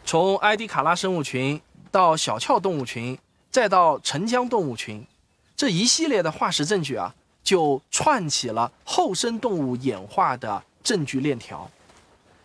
[0.09, 3.19] 从埃迪卡拉生物群到小鞘动物群，
[3.51, 5.07] 再到澄江动物群，
[5.55, 11.71] 这一系列的化石证据啊，就串起了后生动物演化的证据链条。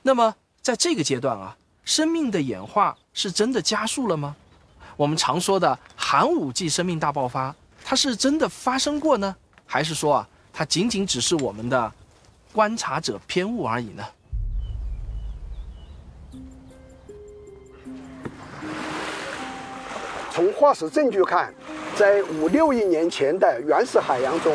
[0.01, 1.55] 那么，在这个阶段啊，
[1.85, 4.35] 生命的演化是真的加速了吗？
[4.97, 7.55] 我们常说的寒武纪生命大爆发，
[7.85, 9.33] 它是真的发生过呢，
[9.65, 10.27] 还是说啊？
[10.51, 11.89] 它仅仅只是我们的
[12.51, 14.03] 观察者偏误而已呢。
[20.35, 21.53] 从化石证据看，
[21.95, 24.51] 在五六亿年前的原始海洋中，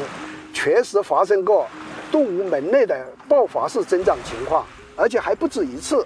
[0.53, 1.69] 确实发生过
[2.11, 4.67] 动物门类的爆发式增长情况，
[4.97, 6.05] 而且还不止一次。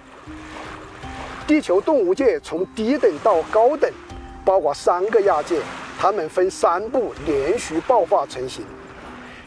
[1.47, 3.91] 地球动物界从低等到高等，
[4.45, 5.59] 包括三个亚界，
[5.97, 8.63] 它们分三步连续爆发成型。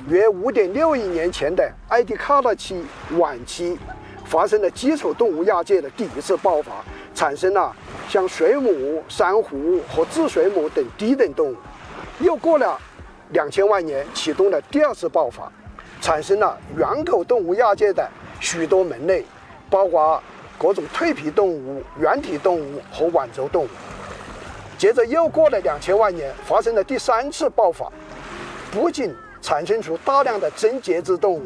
[0.09, 2.85] 约五点六亿年前的埃迪卡拉期
[3.17, 3.79] 晚期，
[4.25, 6.85] 发生了基础动物亚界的第一次爆发，
[7.17, 7.75] 产生了
[8.11, 11.57] 像水母、珊瑚和智水母等低等动物。
[12.21, 12.79] 又过了
[13.31, 15.51] 两千万年，启动了第二次爆发，
[16.01, 18.07] 产生了圆口动物亚界的
[18.39, 19.25] 许多门类，
[19.71, 20.23] 包括
[20.59, 23.69] 各种蜕皮动物、圆体动物和腕轴动物。
[24.77, 27.91] 接着又过了两千万年，发生了第三次爆发，
[28.71, 31.43] 不仅产生出大量的真节肢动物，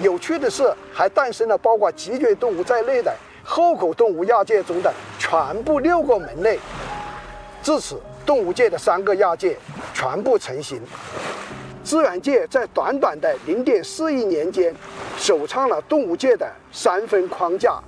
[0.00, 3.14] 有趣的是，还诞生了包括脊椎动物在内的
[3.44, 6.58] 后口动物亚界中的全部六个门类。
[7.62, 9.56] 至此，动物界的三个亚界
[9.92, 10.80] 全部成型。
[11.82, 14.74] 自然界在短短的零点四亿年间，
[15.18, 17.78] 首创了动物界的三分框架，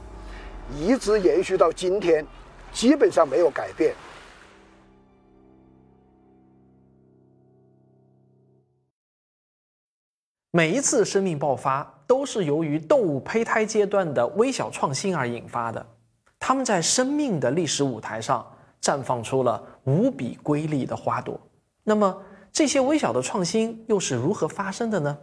[0.79, 2.27] 一直延续到今天，
[2.73, 3.95] 基本上没有改变。
[10.51, 15.85] 每一次生命爆发都是由于动物胚胎阶段的微小创新而引发的，
[16.39, 21.41] 它们在生命的历史舞台上绽放出了无比瑰丽的花朵。
[21.83, 25.19] 那么，这些微小的创新又是如何发生的呢？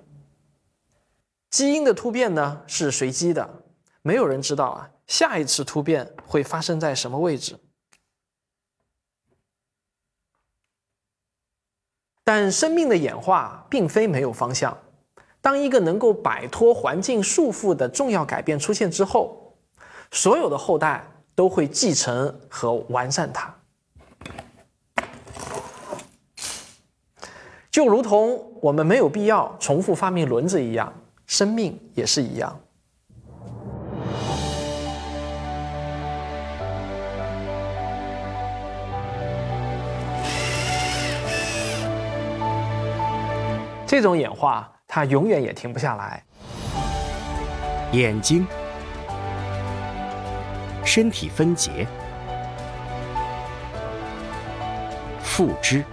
[1.50, 3.64] 基因的突变呢是随机的，
[4.02, 7.58] 没有人知道啊下一次突变会发生在什么位置。
[12.24, 14.78] 但生命的演化并非没有方向。
[15.44, 19.54] 当一个能够摆脱环境束缚的重要改变出现之后，
[20.10, 23.54] 所有的后代都会继承和完善它。
[27.70, 30.94] 就如同我们没有必要重复发明轮子一样，
[31.26, 32.58] 生命也是一样。
[43.86, 44.73] 这种演化。
[44.96, 46.22] 它永远也停不下来。
[47.94, 48.46] 眼睛、
[50.86, 51.88] 身体分节、
[55.20, 55.84] 腹肢、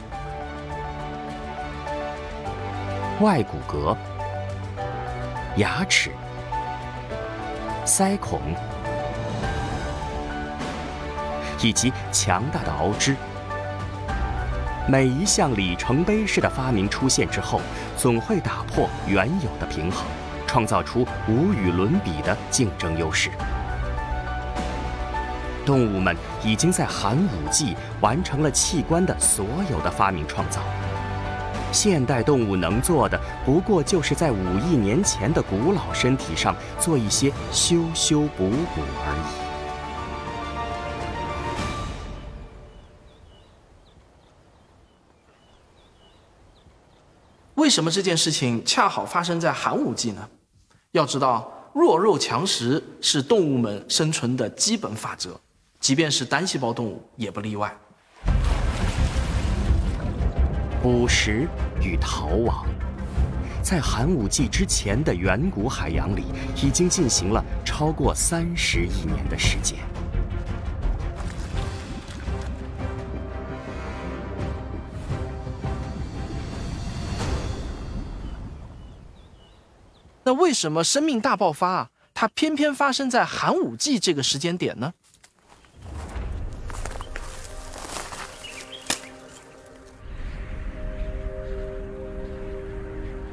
[3.22, 3.96] 外骨骼、
[5.57, 6.11] 牙齿、
[7.86, 8.38] 腮孔，
[11.62, 13.16] 以及强大的螯肢。
[14.86, 17.62] 每一项里程碑式的发明出现之后，
[18.01, 20.07] 总会打破原有的平衡，
[20.46, 23.30] 创造出无与伦比的竞争优势。
[25.66, 30.62] 动物们已经在寒武纪完成了器官的所有的发明创造，
[31.72, 39.49] 现代动物能做的，不过就是在五亿年前的古老身体上做一些修修补补而已。
[47.71, 50.29] 为什么这件事情恰好发生在寒武纪呢？
[50.91, 55.41] 要知道，弱肉强食是动物们生存的基本法则，
[55.79, 57.73] 即便是单细胞动物也不例外。
[60.83, 61.47] 捕食
[61.81, 62.66] 与逃亡，
[63.62, 66.25] 在寒武纪之前的远古海洋里，
[66.57, 69.79] 已经进行了超过三十亿年的时间。
[80.25, 81.91] 那为什么生命大爆发啊？
[82.12, 84.93] 它偏偏发生在寒武纪这个时间点呢？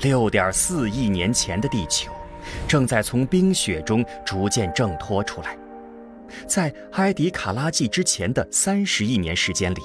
[0.02, 2.12] 六点四亿年前的地球，
[2.68, 5.58] 正在从冰雪中逐渐挣脱出来。
[6.48, 9.82] 在埃迪卡拉纪之前的三十亿年时间里，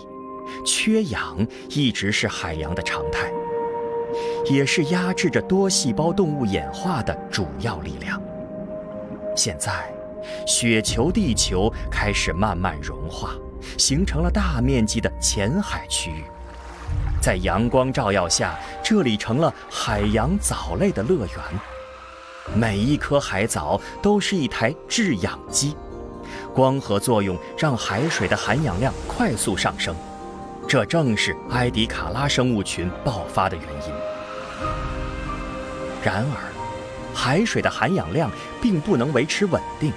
[0.65, 3.33] 缺氧一直是海洋的常态，
[4.51, 8.21] 也是压制着多细胞动物演化的主要力量。
[9.37, 9.93] 现在，
[10.47, 13.31] 雪球地球开始慢慢融化，
[13.79, 16.25] 形成了大面积的浅海区域。
[17.21, 21.39] 在阳光照耀下，这里成了海洋藻类的乐园。
[22.55, 25.77] 每一颗海藻都是一台制氧机，
[26.53, 29.95] 光合作用让海水的含氧量快速上升，
[30.69, 34.02] 这正是埃迪卡拉生物群爆发的原因。
[36.03, 36.53] 然而，
[37.15, 38.31] 海水的含氧量
[38.61, 39.93] 并不能维持稳定，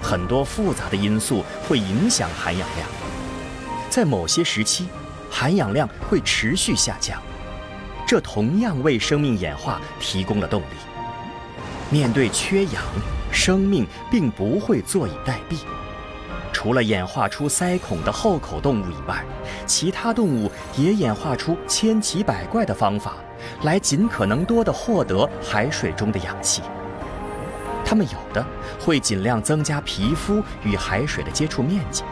[0.00, 2.88] 很多复杂的因素会影响含氧量。
[3.90, 4.88] 在某些时期，
[5.30, 7.20] 含氧量会持续下降，
[8.06, 10.76] 这同样为生命演化提供了动力。
[11.90, 12.82] 面对缺氧，
[13.30, 15.56] 生命并不会坐以待毙。
[16.52, 19.24] 除了演化出鳃孔的后口动物以外，
[19.66, 23.16] 其他动物也演化出千奇百怪的方法，
[23.62, 26.62] 来尽可能多地获得海水中的氧气。
[27.84, 28.44] 它们有的
[28.80, 32.02] 会尽量增加皮肤与海水的接触面积。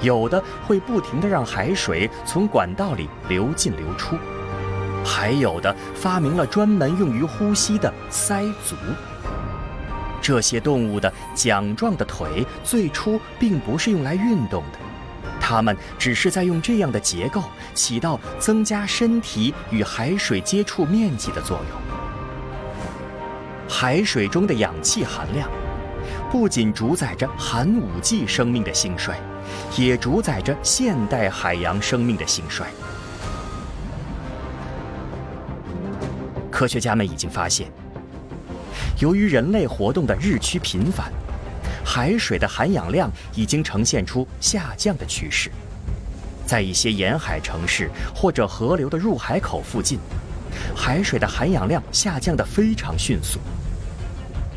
[0.00, 4.16] 有的会不停地让海水从管道里流进流出，
[5.04, 8.74] 还有的发明了专门用于呼吸的鳃足。
[10.20, 14.78] 这些动物的桨状的腿最初并不是用来运动的，
[15.46, 17.42] 它们只是在用这样的结构
[17.74, 21.78] 起到增加身体与海水接触面积的作用。
[23.68, 25.46] 海水中的氧气含量
[26.30, 29.14] 不仅主宰着寒武纪生命的兴衰。
[29.76, 32.66] 也主宰着现代海洋生命的兴衰。
[36.50, 37.70] 科学家们已经发现，
[39.00, 41.12] 由于人类活动的日趋频繁，
[41.84, 45.50] 海水的含氧量已经呈现出下降的趋势。
[46.46, 49.98] 在一些沿海城市或者河流的入海口附近，
[50.74, 53.38] 海水的含氧量下降得非常迅速，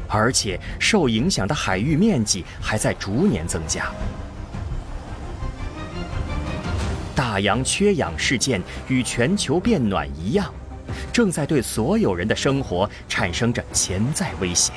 [0.08, 3.92] 而且受影响的海域面积还在逐年增加。
[7.16, 10.54] 大洋缺氧事件与全球变暖一样，
[11.12, 14.74] 正在对所有人的生活产生着潜在威胁。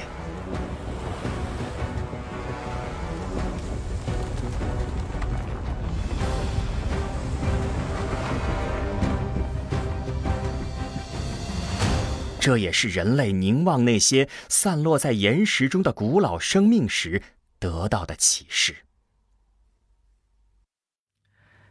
[12.40, 17.22] 这也是人类凝望那些散落在岩石中的古老生命时
[17.58, 18.74] 得到的启示。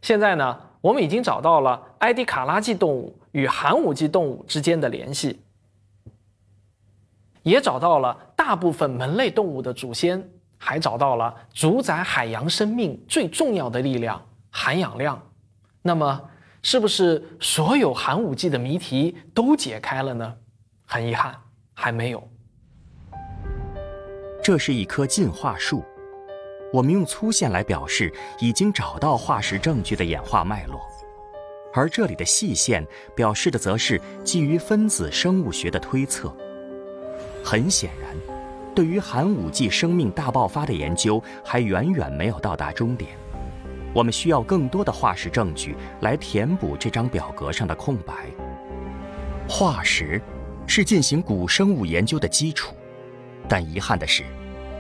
[0.01, 5.41] 现在呢，我们已经找到了埃迪卡拉纪动物与寒武纪动物之间的联系，
[7.43, 15.21] 也找到了大部分门类动物的祖先，还找到了主宰海洋生命最重要的力量——含氧量。
[15.81, 16.29] 那么，
[16.61, 20.37] 是不是所有寒武纪的谜题都解开了呢？
[20.91, 21.35] 很遗憾，
[21.75, 22.27] 还没有。
[24.43, 25.85] 这是一棵进化树。
[26.73, 30.81] 我们用粗线来表示已经找到化石证据的演化脉络，
[31.75, 32.83] 而这里的细线
[33.15, 36.35] 表示的则是基于分子生物学的推测。
[37.43, 38.09] 很显然，
[38.73, 43.11] 对于寒武纪生命大爆发的研究还远远没有到达终点。
[43.93, 48.25] 我们需要更多的化石证据来填补这张表格上的空白。
[49.47, 50.19] 化石
[50.69, 52.75] 是进行古生物研究的基础，
[53.47, 54.23] 但遗憾的是。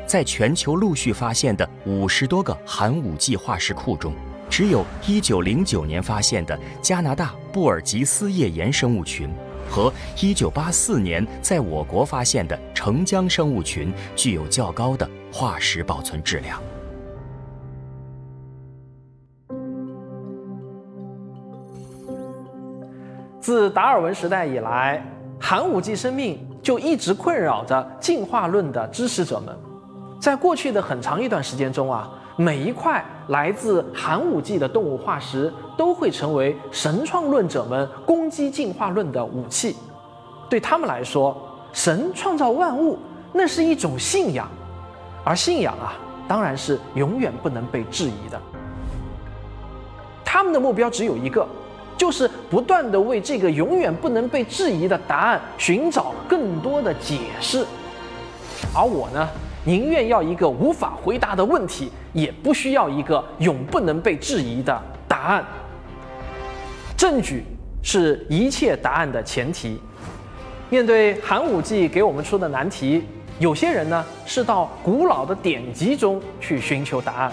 [0.05, 4.13] 在全球陆续发现的五十多个寒武纪化石库中，
[4.49, 9.31] 只有一九零九年发现的加拿大布尔吉斯页岩生物群，
[9.67, 16.61] 和一九八四年在我国发现的澄江生物群具有较高的化石保存质量。
[23.39, 25.03] 自达尔文时代以来，
[25.39, 29.55] 寒武纪生命就一直困扰着进化论的支持者们。
[30.19, 39.77] 在过去的很长一段时间中啊，每一块来自寒武纪的动物化石都会成为神创论者们攻击进化论的武器。
[40.49, 41.35] 对他们来说，
[41.71, 42.99] 神创造万物
[43.31, 44.47] 那是一种信仰，
[45.23, 45.93] 而信仰啊，
[46.27, 48.39] 当然是永远不能被质疑的。
[50.25, 51.47] 他们的目标只有一个。
[51.99, 57.65] 就是不断的为这个永远不能被质疑的答案寻找更多的解释，
[58.73, 59.27] 而我呢，
[59.65, 65.45] 宁愿要一个无法回答的问题，也不需要一个永不能被质疑的答案。
[66.95, 67.43] 证据
[67.83, 69.77] 是一切答案的前提。
[70.69, 73.03] 面对寒武纪给我们出的难题，
[73.39, 77.31] 有些人呢是到古老的典籍中去寻求答案。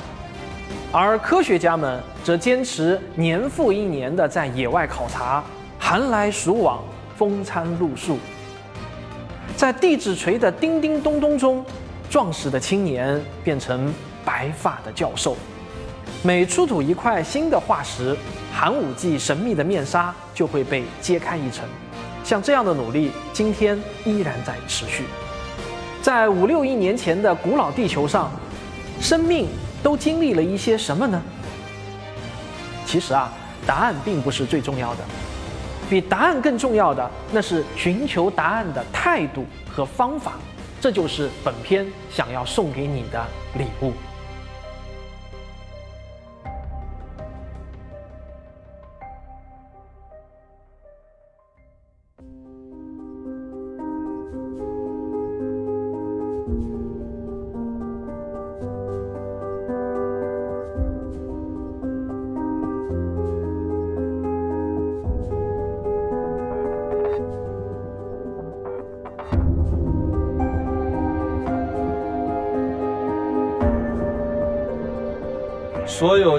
[0.99, 5.45] 而科学家们则坚持年复一年的在野外考察，
[5.79, 6.83] 寒来暑往，
[7.15, 8.19] 风餐露宿。
[9.59, 11.63] 在地质锤的叮叮咚咚中，
[12.09, 13.93] 壮实的青年变成
[14.25, 15.37] 白发的教授。
[16.23, 18.17] 每出土一块新的化石，
[18.51, 21.69] 寒武纪神秘的面纱就会被揭开一层。
[22.25, 25.05] 像这样的努力，今天依然在持续。
[26.01, 28.31] 在五六亿年前的古老地球上，
[28.99, 29.47] 生命。
[29.87, 31.23] 都经历了一些什么呢？
[32.85, 33.33] 其实啊，
[33.65, 35.05] 答案并不是最重要的，
[35.89, 40.33] 比答案更重要的那是寻求答案的态度和方法。
[40.81, 43.25] 这就是本片想要送给你的
[43.57, 43.93] 礼物。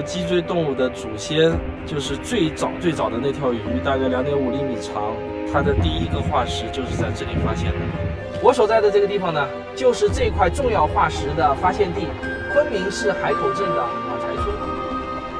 [0.02, 1.52] 脊椎动物的祖先
[1.86, 5.14] 就是最早最早的那条鱼，大概两点五厘米长。
[5.50, 7.78] 它的第一个化石就是在这里发现的。
[8.42, 9.40] 我所在的这个地方呢，
[9.74, 12.06] 就是这块重要化石的发现地——
[12.52, 14.52] 昆明市海口镇的马柴村。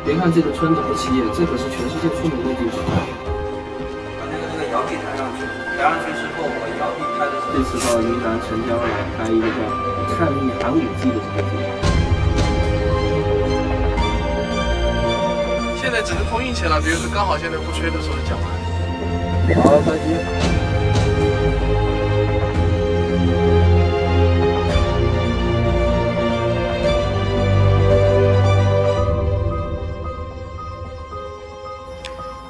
[0.07, 2.81] 别看这个村子不起眼，这可是全世界出名的地方。
[4.17, 5.45] 把那个那个摇臂抬上去，
[5.77, 7.37] 抬上去之后，我摇臂拍的。
[7.53, 9.61] 这次到云南澄江来拍一个叫
[10.17, 11.68] 《看密寒武纪》的这个
[16.09, 18.49] 只能碰运气了，比如说刚好现在不吹的时候讲完。
[19.63, 20.25] 好，再见。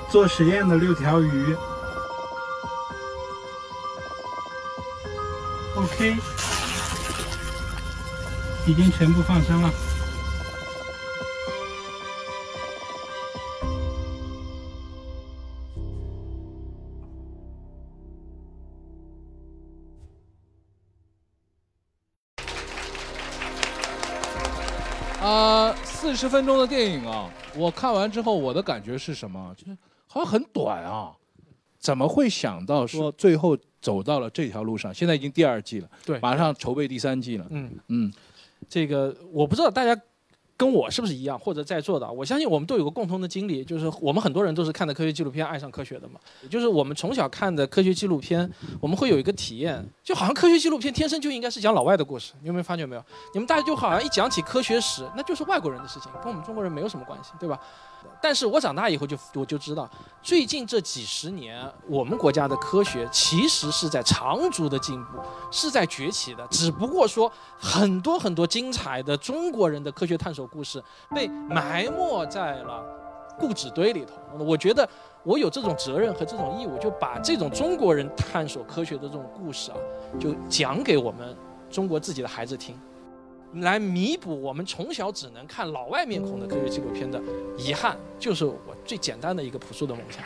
[0.08, 1.56] 做实验的六条鱼
[5.74, 6.16] ，OK，
[8.66, 9.68] 已经全部放生了。
[26.18, 29.54] 十分钟的电影啊，我看完之后，我的感觉是什么？
[29.56, 31.12] 就是好像很短啊，
[31.78, 34.92] 怎么会想到说最后走到了这条路上？
[34.92, 37.46] 现在已经第二季了，对，马上筹备第三季了。
[37.50, 38.12] 嗯嗯，
[38.68, 39.96] 这个我不知道大家。
[40.58, 42.10] 跟我是不是一样，或者在座的？
[42.10, 46.18] 我相信我们都有个共同的经历，就是我们很多人都是看的科学纪录片爱上科学的嘛。
[46.50, 48.50] 就是我们从小看的科学纪录片，
[48.80, 52.32] 我们会有一个体验，就好像科学纪录片天生就应该是讲老外的故事。
[52.40, 53.04] 你有没有发觉没有？
[53.32, 57.58] 你们大家就好像一讲起科学史，那就是外国人的事情，跟我们中国人没有什么关系，对吧？
[58.20, 59.88] 但是我长大以后就我就知道，
[60.22, 65.18] 最近这几十年，我们国家的科学其实是在长足的进步，
[65.52, 66.46] 是在崛起的。
[66.48, 70.82] 只不过说，很多很多精彩的中国人的科学探索故事
[71.14, 72.84] 被埋没在了
[73.38, 74.14] 故纸堆里头。
[74.44, 74.88] 我觉得
[75.22, 79.76] 我有这种责任和这种义务，就把这种中国人探索科学的这种故事啊，
[80.18, 81.36] 就讲给我们
[81.70, 82.74] 中国自己的孩子听。
[83.54, 87.18] 来弥补我们从小只能看老外面孔的科学纪录片的
[87.56, 90.22] 遗憾，就是我最简单的一个朴素的梦想。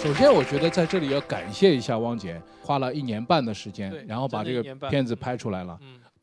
[0.00, 5.76] 首先，我觉得在这里要感谢一下汪姐，花了一年半的时间，然后把这个片子拍出来了。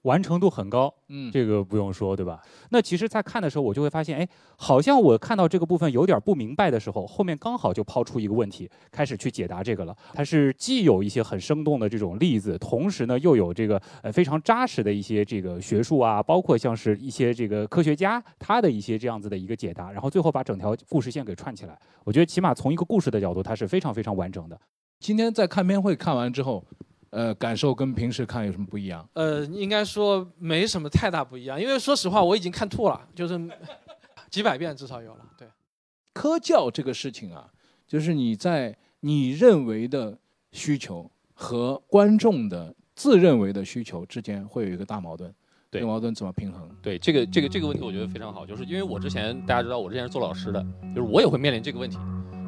[0.06, 2.40] 完成度很高，嗯这个不用说，对吧？
[2.70, 9.96] 那其实，在看的时候，我就会发现，哎，好像我看到这个部分有点不明白的时候，后面刚好就抛出一个问题，开始去解答这个了。
[10.14, 21.76] 它是既有一些很生动的这种例子，同时呢，又有这个呃非常扎实的一些这个学术啊，包括像是一些这个科学家他的一些这样子的一个解答，然后最后把整条故事线给串起来。
[22.04, 24.60] 我觉得起码从一个故事的角度，它是非常非常完整的。
[25.00, 26.64] 今天在看片会看完之后，
[27.16, 29.08] 呃，感受跟平时看有什么不一样？
[29.14, 33.40] 呃，应该说没什么太大不一样，因为说实话我已经看吐了，就是
[34.30, 35.26] 几百遍至少有了。
[35.38, 35.48] 对，
[36.12, 37.50] 科教这个事情啊，
[37.88, 40.18] 就是你在你认为的
[40.52, 45.34] 需求和观众的自认为的需求之间会有一个大矛盾。
[45.72, 46.70] 对这个矛盾怎么平衡？
[46.82, 50.62] 对这个这个这个问题，我觉得非常好，就是因为我之前大家知道我之前是做老师的，
[50.94, 51.98] 就是我也会面临这个问题。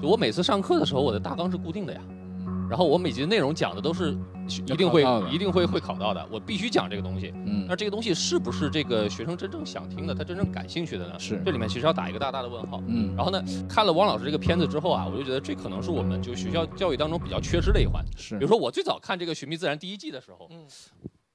[0.01, 2.01] 就我每次上课的时候，我的大纲是固定的呀，
[2.69, 7.33] 然后我每节内容讲的都是一定会一定会会考到的，我必须讲这个东西。
[7.45, 11.19] 嗯那这个东西是不是这个学生真正想听的，他真正感兴趣的呢？
[11.19, 12.81] 是这里面其实要打一个大大的问号。
[12.87, 18.03] 嗯然后呢，看了汪老师这个片子之后啊，我就觉得这可能是我们就学校教育当中比较缺失的一环。
[18.15, 20.49] 是比如说我最早看这个《寻觅自然》第一季的时候，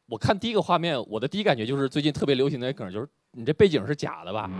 [0.08, 4.50] 我看第一个画面，我的第一感觉就是最近特别流行的梗，就是你这背景是假的吧？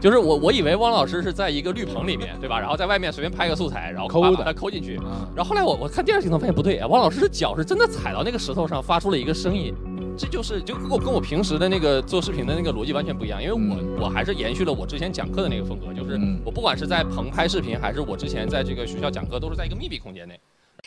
[0.00, 2.58] 就是我我以为汪老师是在一个绿棚里面，对吧？
[2.58, 4.96] 然后在外面随便拍个素材，然后抠的把把它抠进去。
[5.32, 9.72] 然后后来我我看第二镜头发现不对，汪老师的脚是真的踩到那个石头上，发出了一个声音。
[10.18, 20.40] 这就是就跟我跟我平时的那个做视频的那个逻辑完全不一样，因为我、我还是延续了我之前讲课的那个风格，就是我不管是在棚拍视频，还是我之前在这个学校讲课，都是在一个密闭空间内。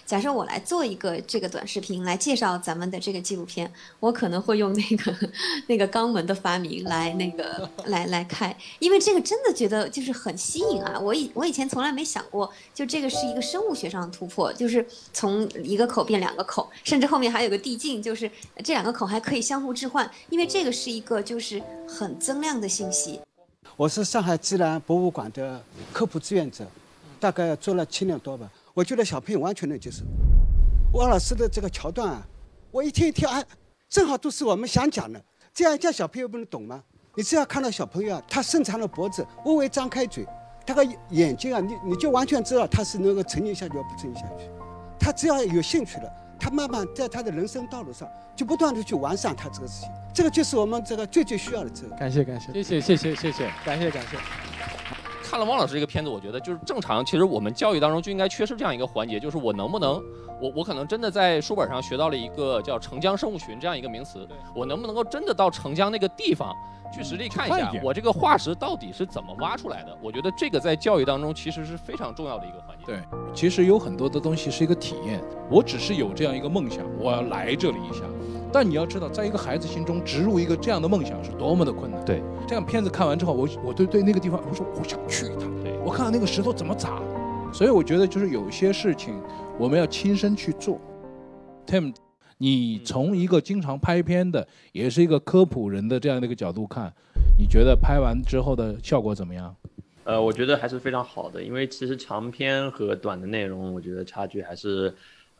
[0.10, 5.30] 假设我来做一个这个短视频来介绍咱们的这个纪录片，我可能会用那个
[5.68, 11.00] 那个肛门的发明来那个 来来开，因为这个真的觉得就是很吸引啊！
[11.00, 14.84] 我以我以前从来没想过，就这个是一个生物学上的突破，就是
[15.14, 18.28] 从一个口变两个口，甚至后面还有个递进，就是
[18.64, 23.22] 这两个口还可以相互置换，因为这个是一个就是很增量的信息。
[23.78, 26.66] 我是上海自然博物馆的科普志愿者，
[27.20, 28.50] 大概做了七年多吧。
[28.74, 30.04] 我觉得小朋友完全能接受。
[30.94, 32.28] 汪老师的这个桥段啊，
[32.72, 33.44] 我一听一听，哎，
[33.88, 35.22] 正好都是我们想讲的。
[35.54, 36.84] 这样叫小朋友不能懂吗？
[37.16, 40.26] 你只要看到小朋友啊，他伸长了脖子，微微张开嘴，
[40.66, 44.50] 他的眼睛啊，你你就完全知道他是能够沉浸下去，而不沉浸下去。
[45.00, 46.10] 他只要有兴趣了，
[46.40, 49.90] 他慢慢在他的人生道路上就不断的去完善他这个事情。
[50.14, 51.96] 这个就是我们这个最最需要的这个。
[51.96, 54.49] 感谢感谢，谢谢谢谢谢谢，感谢感谢。
[55.30, 60.02] 看了汪老师这个片子，我觉得就是正常，其实我们教育当中就应该缺失这样一个环节，就是我能不能，
[60.42, 66.52] 我我可能真的在书本上学到了一个叫澄江生物群这样一个名词，我能不能够真的到澄江那个地方
[66.92, 69.96] 去实地看一下我这个化石到底是怎么挖出来的？
[70.02, 72.86] 我觉得这个在教育当中其实是非常重要的一个环节。
[72.88, 73.00] 对，
[73.32, 75.22] 其实有很多的东西是一个体验。
[75.48, 78.02] 我只是有这样一个梦想，我要来这里一下。
[78.52, 82.04] 但你要知道，在一个孩子心中植入一个这样的梦想是多么的困难。
[82.04, 85.52] 对，这样片子看完之后，我我对对那个地方，我说我想去一趟。
[85.64, 87.02] 对，我看到那个石头怎么砸，
[87.54, 89.22] 所以我觉得就是有些事情
[89.58, 90.80] 我们要亲身去做。
[91.68, 91.94] Tim，
[92.38, 96.92] 你从一个经常拍片的，也是一个科普人的这样的一个角度看，
[97.38, 99.56] 你觉得拍完之后的效果怎么样？
[100.06, 104.92] 呃，我觉得还是非常好的，因为其实长篇和短的内容，我觉得差距还是，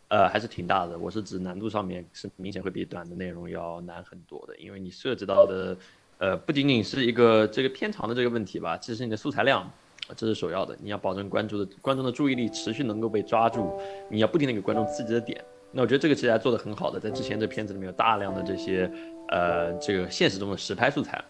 [0.10, 0.98] 呃，还是挺大的。
[0.98, 5.78] 我是指难度上面是明显会比短的内容要难很多的，因为你涉及到的，
[6.18, 9.72] 呃，不仅仅是一个这个片长的这个问题吧，其实你的素材量，
[10.16, 13.80] 这是首要的，你要保证关注的观众的注意力持续能够被抓住，
[14.10, 15.44] 你要不停的给观众刺激的点。
[15.72, 18.92] 那我觉得这个其实还做得很好的，在之前这片子里面有大量的这些，
[19.28, 21.24] 呃，这个现实中的实拍素材，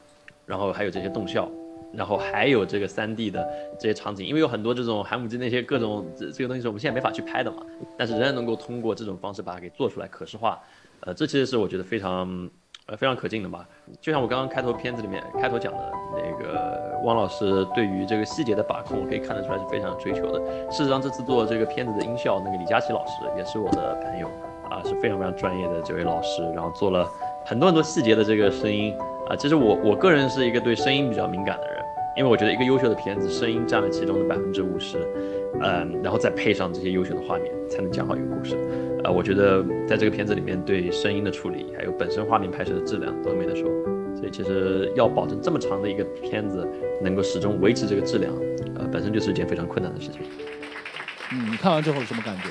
[0.45, 1.51] 然后还有这些动效。
[1.91, 3.47] 然后还有这个三 D 的
[3.79, 7.63] 这些场景，因为有很多这种寒武纪那些各种这这个东西是我们现在没法去拍的嘛，
[7.97, 10.59] 但是仍然能够通过这种方式把它给做出来可视化，
[11.01, 12.49] 呃，这其实是我觉得非常
[12.85, 13.67] 呃非常可敬的吧。
[13.99, 20.39] 就像我刚刚开头片子里面开头讲的那个汪老师对于这个细节的把控，可以看得出来是非常追求的。
[20.71, 24.27] 事实上，这次做这个片子的音效，那个李佳琦老师也是我的朋友
[24.69, 27.09] 啊，是非常非常专业的这位老师，然后做了
[27.45, 28.95] 很多很多细节的这个声音
[29.27, 29.35] 啊。
[29.35, 31.78] 其实我我个人是一个对声音比较敏感的人。
[32.19, 34.97] 因为我觉得一个优秀的片子，声音占了其中的百分之五十，
[35.61, 38.57] 嗯，然后再配上这些优秀的画面，才能讲好一个故事。
[39.05, 43.69] 呃，我觉得在这个片子里面，对声音的处理，还有本身画面拍摄的质量都没得说。
[44.17, 46.67] 所以其实要保证这么长的一个片子
[47.01, 48.35] 能够始终维持这个质量，
[48.75, 50.19] 呃，本身就是一件非常困难的事情。
[51.31, 52.49] 嗯，你看完之后有什么感觉？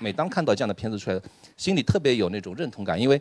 [0.00, 1.18] 每当看到这样的片子出来，
[1.56, 3.18] 心里特别有那种认同感，因为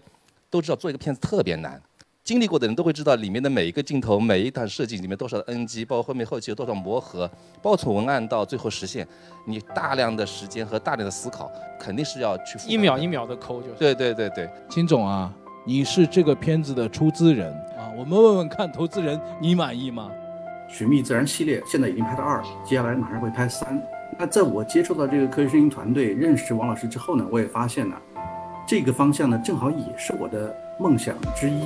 [0.49, 1.81] 都知道做一个片子特别难。
[2.25, 7.29] 经历过的人都会知道，里面的每一个镜头、每一段设计里面多少的 NG，包括后面后期有多少磨合，
[7.61, 9.07] 包括从文案到最后实现，
[9.45, 13.75] 你大量的时间和大量的思考，肯定是要去一秒一秒的抠，就是。
[13.75, 15.31] 对对对对，金总啊，
[15.65, 20.09] 你是这个片子的出资人啊，我们问问看投资人你满意吗？
[20.75, 23.79] 《寻觅自然》系列现在已经拍到二，接下来马上会拍三。
[24.17, 27.95] 那在我接触到这个科学声音团队，认识王老师之后呢，我也发现呢，
[28.67, 31.61] 这个方向呢，正好也是我的梦想之一。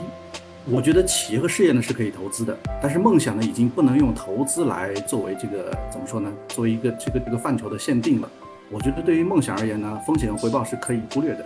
[0.72, 6.32] 我觉得企业和事业呢是可以投资的，但是梦想呢已经不能用投资来作为这个怎么说呢？
[6.50, 8.30] 作为一个这个这个范畴的限定了。
[8.70, 11.44] 我觉得对于梦想而言呢，风险和回报是可以忽略的，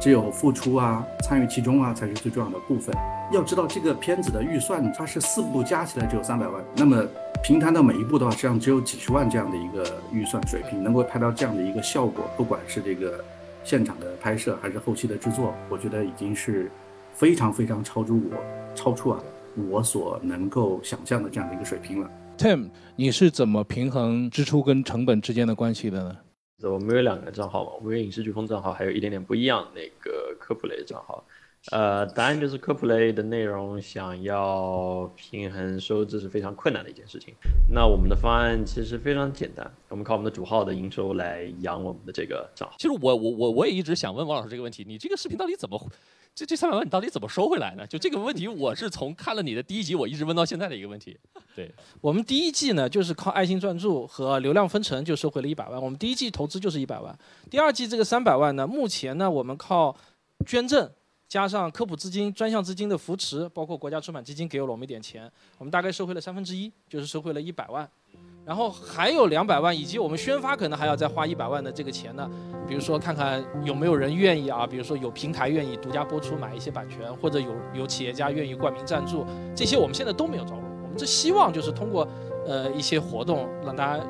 [0.00, 2.92] 只有付出啊、参与其中啊才是最重要的部分。
[3.30, 7.06] 要知道这个片子的预算它是四部加起来只有三百万，那么
[7.44, 13.24] 平摊到每一部的话，实际上只有几十万这样的一个预算水平，能够拍到这样的一个效果，不管是这个
[13.62, 16.68] 现场的拍摄还是后期的制作，我觉得已经是
[17.16, 19.18] 非常非常超出我超出啊
[19.70, 22.10] 我所能够想象的这样的一个水平了。
[22.36, 26.18] Tim，你是怎么平衡支出跟成本之间的关系的呢？
[26.62, 31.24] 我们有两个账号嘛，我们有影视飓风账号，还有一点点不一样那个科普类的账号。
[31.72, 37.34] 呃，答案就是科普类的内容想要平衡收支是非常困难的一件事情。
[37.68, 42.74] 那我们的方案其实非常简单，我们靠我们的主号的营收来养我们的这个账号。
[42.78, 45.90] 其实我我我我也一直想问王老师这个问题，你这个视频到底怎么，
[46.34, 47.86] 这这三百万你到底怎么收回来呢？
[47.86, 51.18] 就这个问题，我是从看了你的第一集，我一直问到现在的一个问题。
[51.56, 55.82] 对，我们第一季呢，就是靠爱心赞助和流量分成就收回了一百万。
[55.82, 57.18] 我们第一季投资就是一百万，
[57.50, 59.96] 第二季这个三百万呢，目前呢我们靠
[60.44, 60.88] 捐赠
[61.28, 67.88] 加上科普资金、专项资金的扶持，包括国家出版基金给了我们一点钱，我们大概收回了三分之一，就是收回了一百万。
[68.44, 72.30] 然后还有两百万，以及我们宣发可能还要再花一百万的这个钱呢，
[72.68, 80.62] 比如说看看有没有人愿意啊，比如说有平台愿意独家播出买一些版权，或者有有企业家愿意冠名赞助，这些我们现在都没有招入。
[80.84, 82.06] 我们这希望就是通过
[82.46, 84.06] 呃一些活动让大家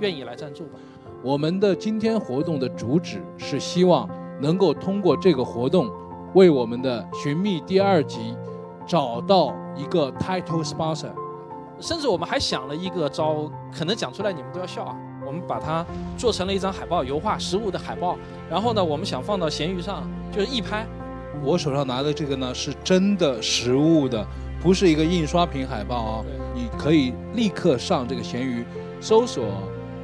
[0.00, 0.78] 愿意来赞助吧。
[1.22, 4.08] 我们的今天活动的主旨是希望
[4.40, 5.90] 能够通过这个活动，
[6.34, 8.36] 为我们的《寻觅》第二集
[8.86, 11.10] 找到一个 title sponsor。
[11.80, 14.96] 甚至我们还想了一个招，可能讲出来你们都要笑啊。
[15.26, 15.84] 我们把它
[16.18, 18.16] 做成了一张海报，油画实物的海报。
[18.50, 20.86] 然后呢，我们想放到闲鱼上，就是一拍。
[21.42, 24.26] 我手上拿的这个呢，是真的实物的，
[24.60, 26.24] 不是一个印刷品海报啊。
[26.54, 28.64] 你可以立刻上这个闲鱼，
[29.00, 29.44] 搜索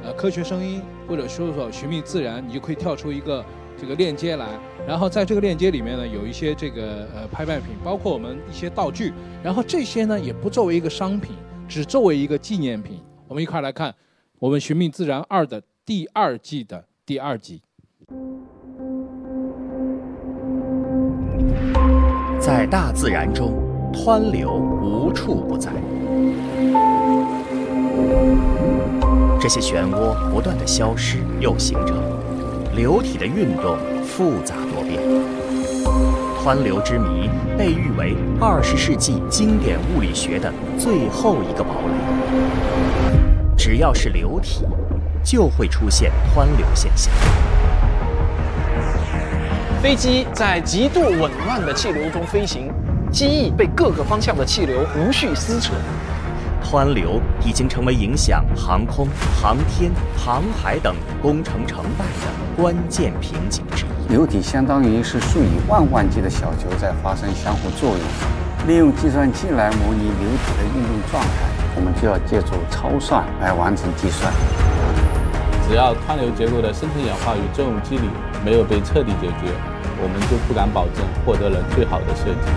[0.03, 3.43] 呃科学声音或者搜索寻觅自然，你就可以跳出一个
[3.81, 4.47] 这个链接来。
[4.87, 9.11] 然后在这个链接里面呢，有一些这个呃拍卖品，包括我们一些道具。
[9.41, 11.35] 然后这些呢，也不作为一个商品。
[11.67, 13.95] 只作为一个纪念品，我们一块来看
[14.39, 17.61] 我们《寻觅自然二》的第二季的第二集。
[22.37, 23.53] 在大自然中，
[23.93, 25.71] 湍流无处不在，
[29.39, 31.95] 这些漩涡不断的消失又形成，
[32.75, 35.01] 流体的运动复杂多变。
[36.43, 41.93] 湍流之谜被誉为二十世纪经典物理学的最后一个堡垒。
[43.55, 44.65] 只要是流体，
[45.23, 47.13] 就会出现湍流现象。
[49.83, 52.71] 飞机在极度紊乱的气流中飞行，
[53.11, 55.73] 机翼被各个方向的气流无序撕扯。
[56.71, 59.05] 湍流已经成为影响航空、
[59.41, 64.13] 航天、航海等工程成败的关键瓶颈之一。
[64.13, 74.31] 流体相当于是数以万万计的小球在发生相互作用，利用计算机来模拟流体的运动状态，我们就要借助超算来完成计算。
[75.67, 78.07] 只要湍流结构的深层演化与作用机理
[78.45, 79.51] 没有被彻底解决，
[80.01, 82.51] 我们就不敢保证获得了最好的设计。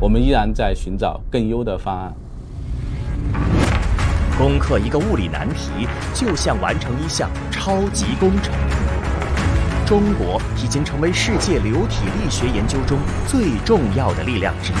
[0.00, 2.14] 我们依然在寻找更优的方案。
[4.40, 8.54] 攻克一个物理难题，就像完成一项超级工程。
[9.84, 14.76] 中国已经成为世界流体力学研究中最重要的力量之一。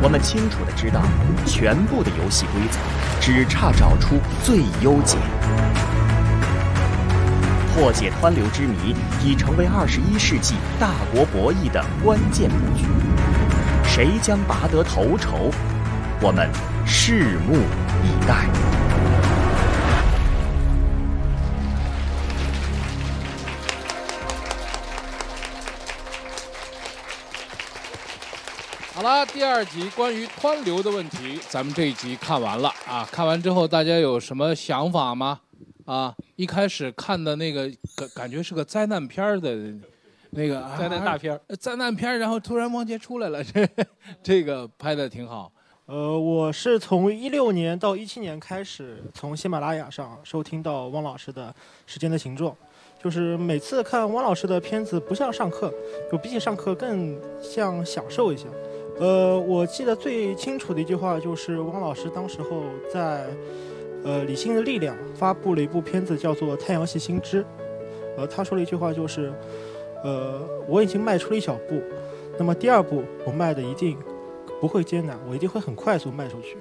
[0.00, 1.02] 我们清楚的知道，
[1.44, 2.78] 全部的游戏规则
[3.20, 5.18] 只差找出最优解。
[7.74, 8.94] 破解湍流之谜
[9.24, 12.84] 已成为二十一世纪大国博弈的关键布局。
[13.84, 15.50] 谁将拔得头筹？
[16.20, 16.50] 我们
[16.84, 17.54] 拭目
[18.02, 18.48] 以待。
[28.92, 33.08] 好了，第二集关于湍流的问题，咱们这一集看完了啊。
[33.12, 35.38] 看完之后，大家有什么想法吗？
[35.84, 39.56] 啊，一开始看的那个感感觉是个灾难片儿的，
[40.30, 43.68] 那个灾难大片儿啊灾难片儿，然后突然汪杰出来了，这
[44.20, 45.52] 这个拍的挺好。
[45.88, 51.46] 呃，我是从一六年到一七年开始，从喜马拉雅上收听到汪老师的
[51.86, 52.52] 《时间的形状》，
[53.02, 55.72] 就是每次看汪老师的片子不像上课，
[56.12, 58.44] 就比起上课更像享受一下。
[59.00, 63.24] 呃，我记得最清楚的一句话就是汪老师当时候在
[64.04, 67.42] 呃《理性的力量》发布了一部片子叫做《太阳系新知》，
[68.18, 69.32] 呃，他说了一句话就是，
[70.04, 71.80] 呃，我已经迈出了一小步，
[72.38, 73.96] 那么第二步我迈的一定
[74.60, 76.56] 不会艰难，我一定会很快速卖出去。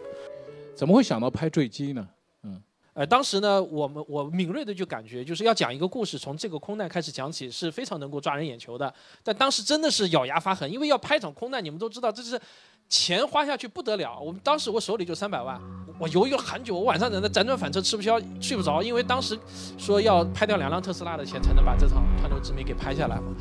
[0.76, 2.08] 怎么会想到拍坠机呢？
[2.44, 2.62] 嗯，
[2.94, 8.94] 呃，当时呢，我们我敏锐的就感觉，就是要讲一个故事，从这个空难开始讲起，是非常能够抓人眼球的。
[9.24, 12.40] 但当时真的是咬牙发狠，因为要拍一场空难，你们都知道，这是
[12.88, 14.20] 钱花下去不得了。
[14.20, 15.60] 我们当时我手里就三百万，
[16.00, 19.38] 我犹豫了很久，我晚上在那辗转反侧，吃不消，睡不着，因为当时
[19.78, 23.34] 说要拍掉两辆特斯拉的钱才能把这场《湍流之谜》给拍下来嘛。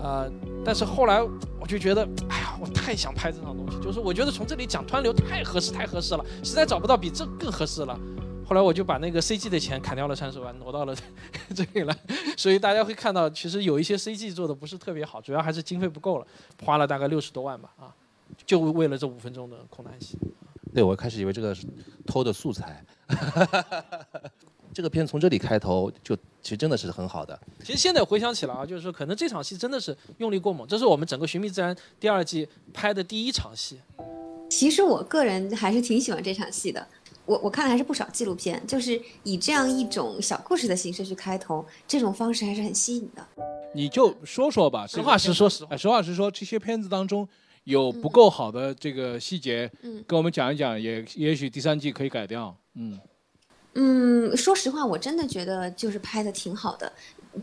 [0.00, 0.30] 呃，
[0.64, 1.22] 但是后来
[1.60, 7.98] 我就觉得，哎呀，我太想拍这种东西，就是我觉得从这里讲湍流太合适，太合适了，实在找不到比这更合适了。
[8.46, 10.94] 后来我就把那个 CG 的钱砍掉了三十万，挪到了
[11.54, 11.94] 这里来，
[12.36, 16.26] 所以大家会看到，其实有一些 CG 做的不是特别好，主要还是经费不够了，
[16.64, 17.92] 花了大概六十多万吧，啊，
[18.46, 20.16] 就为了这五分钟的空难戏。
[20.72, 21.66] 对，我开始以为这个是
[22.06, 22.84] 偷的素材。
[24.78, 27.36] 这个片从这里开头就其实真的是很好的。
[27.64, 33.80] 其实现在回想起来啊，就是说可能这场戏真的是用力过猛，这是我们整个《寻觅自然》第二季拍的第一场戏。
[34.48, 36.86] 其实我个人还是挺喜欢这场戏的。
[37.26, 43.26] 我我看了还是不少纪录片，就是以这样一种小故事的形式去开头，这种方式还是很吸引的。
[43.74, 47.28] 你就说说吧，实话实说，实话实话实说，这些片子当中
[47.64, 52.56] 有不够好的这个细节，嗯跟我们讲一讲，也也许第三季可以改掉。
[52.80, 52.96] 嗯，
[53.80, 56.92] 嗯，说实话，我真的觉得就是拍的挺好的。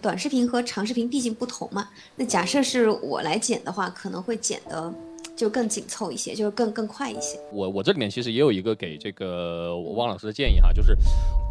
[0.01, 4.93] 短视频和长视频毕竟不同嘛，那假设是我来剪的话，可能会剪的
[5.33, 7.39] 就更紧凑一些，就是更更快一些。
[7.53, 10.91] 我我这里面其实也有一个给这个汪老师的建议哈，就是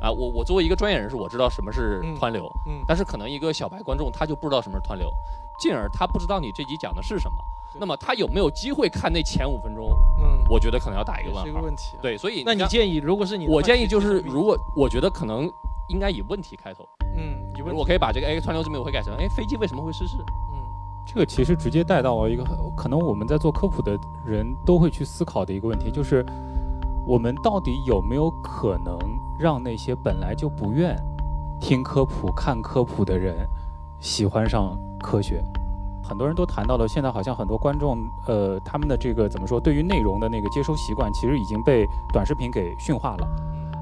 [0.02, 5.10] 啊，我我作为一个专业人士，我知道什么是湍流，嗯但是可能一个小白观众他就不知道什么是湍流，
[5.58, 7.36] 进而他不知道你这集讲的是什么。
[7.78, 9.90] 那么他有没有机会看那前五分钟？
[10.20, 11.44] 嗯，我觉得可能要打一个问号。
[11.44, 15.50] 是一个问题啊对，所以那你建议如果是你我建议就是，如果我觉得可能
[15.88, 16.86] 应该以问题开头。
[17.16, 20.16] 嗯，以问题我可以把这个哎川流之谜我会改成哎飞机为什么会失事？
[20.52, 20.60] 嗯
[21.06, 23.94] 这个其实直接带到了一个很可能我们在做科普的
[24.24, 26.24] 人都会去思考的一个问题，就是
[27.06, 28.98] 我们到底有没有可能
[29.38, 30.96] 让那些本来就不愿
[31.60, 33.46] 听科普、看科普的人
[34.00, 35.44] 喜欢上科学？
[36.04, 43.26] 很多人都谈到了，现在好像很多观众，呃，他们的这个怎么说，对于内容的那个接收习惯，其实已经被短视频给驯化了。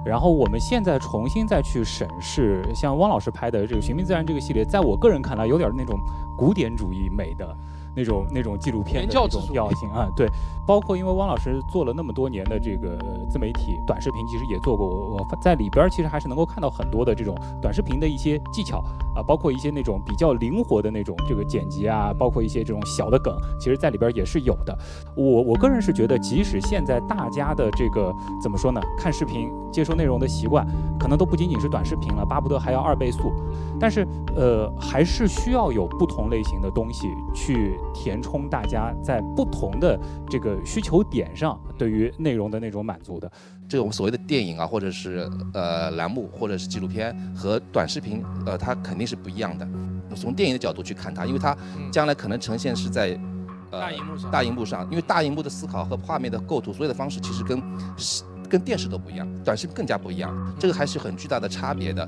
[0.04, 5.98] 然后我们现在重新再去审视，像汪老师拍的这个《寻觅自然》这个系列，在我个人看来，有点那种
[6.36, 7.56] 古典主义美的
[7.94, 10.08] 那种那种纪录片的那种调性啊。
[10.16, 10.28] 对，
[10.66, 18.78] 包括因为汪老师做了那么多年的这个呃自媒体短视频，其实也做过，我我在里边其实还是能够看到很多的这种短视频的一些技巧
[19.14, 24.76] 啊，包括一些那种比较灵活的那种这个剪辑啊，包括一些这种小的梗，其实在里边也是有的。
[25.16, 28.12] 我我个人是觉得，即使现在大家的这个
[28.42, 30.66] 怎么说呢，看视频接收内容的习惯，
[30.98, 33.32] 可能都不仅仅是短视频了，巴不得还要二倍速。
[33.80, 43.30] 但是呃，还是需要有不同类型的东西去填充大家在不同的这个需求点上对于内容的那种满足的。
[43.68, 49.66] 这种所谓的电影啊，或者是呃栏目，或者是纪录片和短视频，呃，它肯定是不一样的。
[50.14, 51.56] 从电影的角度去看它，因为它
[51.90, 53.18] 将来可能呈现是在
[53.70, 57.62] 呃大荧幕上大荧幕上，因为大荧幕的思考和画面的构图，所有的方式其实跟
[58.52, 62.06] 跟电视都不一样，短视频更加不一样，这个还是很巨大的差别的。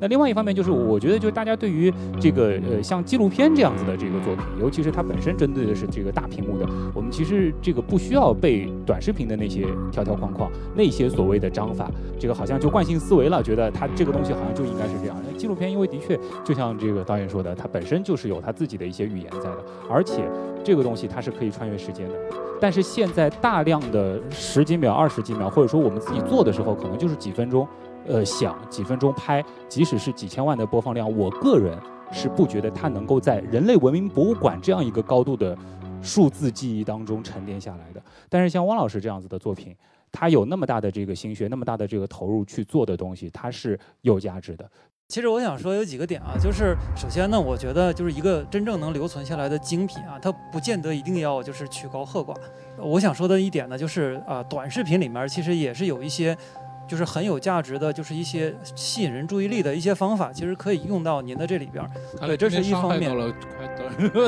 [0.00, 15.16] 那另外一方面就是，我觉得就是大家对于这个呃像纪录片这样子的这个作品，尤其是它本身针对的是这个大屏幕的，我们其实这个不需要被短视频的那些条条框框、那些所谓的章法，这个好像就惯性思维了，觉得它这个东西好像就应该是这样。
[15.42, 20.22] 纪录片因为的确就像这个导演说的，它本身就是有它自己的一些语言在的，而且
[20.62, 22.14] 这个东西它是可以穿越时间的。
[22.60, 27.66] 但是现在大量的十几秒、二十几秒，或者说我们自己做的时候，可能就是几分钟，
[28.06, 31.76] 呃，想几分钟拍，即使是几千万的播放量，我个人
[32.12, 35.58] 是不觉得它能够在人类文明博物馆这样一个高度的
[36.00, 38.00] 数字记忆当中沉淀下来的。
[38.28, 39.74] 但是像汪老师这样子的作品，
[40.12, 44.70] 他有那么大的这个心血，那么大的这个投入去做的东西，它是有价值的。
[45.08, 52.34] 其实我想说有几个点啊，就是首先呢，我觉得就是一个真正能留存下来的精品啊，它不见得一定要就是曲高和寡。
[52.78, 56.36] 我想说的一点呢，就是啊、短视频里面其实也是有一些。
[56.84, 61.82] 就是很有价值的，就是一些吸引人注意力的一些方法，其实可以用到您的这里边。
[62.20, 63.16] 对，这是一方面。
[63.16, 63.66] 了快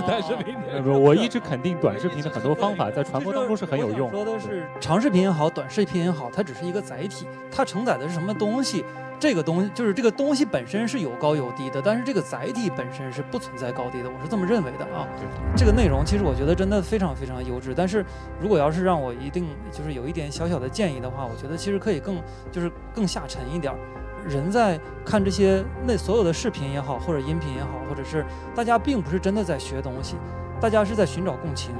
[0.01, 4.17] 短视频呃不，我一直肯定短视频的很多方法在传播当中是很有用的。
[4.17, 8.85] 说的是长视频也好，短视频也好，它只是一个载体，它承载的是什么东西，
[9.25, 15.09] 这个东西就是这个东西本身是有高有低的，但是这个载体本身是不存在高低的，我是这么认为的啊。
[15.57, 18.05] 这个内容其实我觉得真的非常非常优质，但是
[18.39, 22.21] 如果要是让我一定就是有一点小小的建议的话，我觉得其实可以更
[22.53, 23.79] 就是更下沉一点儿。
[24.29, 30.17] 人在看这些那所有的视频也好，或者音频也好，或者是大家并不是真的在学东西，
[30.61, 31.75] 大家是在寻找共情。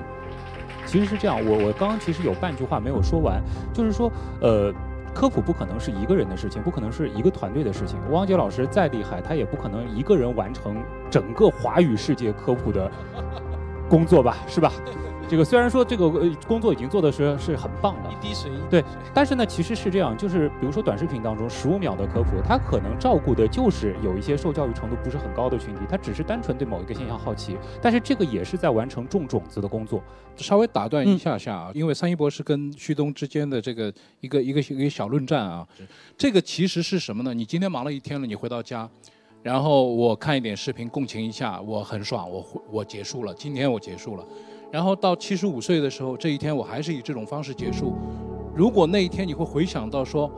[0.87, 3.39] 其实是这样，我我刚刚其实有半句话没有说完，
[3.75, 4.73] 就是说，呃，
[5.15, 7.99] 科普不可能是一个人的事情，不可能是一个团队的事情。
[8.11, 12.91] 汪杰老师再厉害，他也不可能一个人完成整个华语世界科普的
[13.89, 14.73] 工作吧，是吧？
[15.35, 30.01] 这个虽然说这个呃工作已经做的是是很棒的，一滴水一滴对，但是呢，其实是这样，就是比如说短视频当中十五秒的科普，它可能照顾的就是有一些受教育程度不是很高的群体，他只是单纯对某一个现象好奇，但是这个也是在完成种种子的工作。
[30.37, 35.67] 稍微打断一下下啊，因为三一博士跟旭东之间的这个一个一个一个小论战啊，
[36.17, 37.35] 这个其实是什么呢？
[37.35, 38.89] 你今天忙了一天了，你回到家，
[39.43, 44.25] 然后我看一点视频共情一下，我很爽，我我结束了，今天我结束了。
[44.75, 47.95] 然后到七十五岁的时候，这一天我还是以这种方式结束。
[48.57, 50.29] 如果那一天你会回想到说，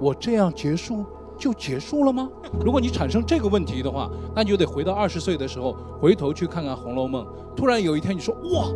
[0.00, 1.04] 我这样结束
[1.38, 2.30] 就结束了吗？
[2.64, 7.22] 如果你产生这个问题的话，那你就得回到二十岁的时候，回头去看看《红楼梦》。
[7.54, 8.70] 突然有一天你说，哇，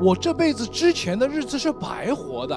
[0.00, 2.56] 我这辈子之前的日子是白活的，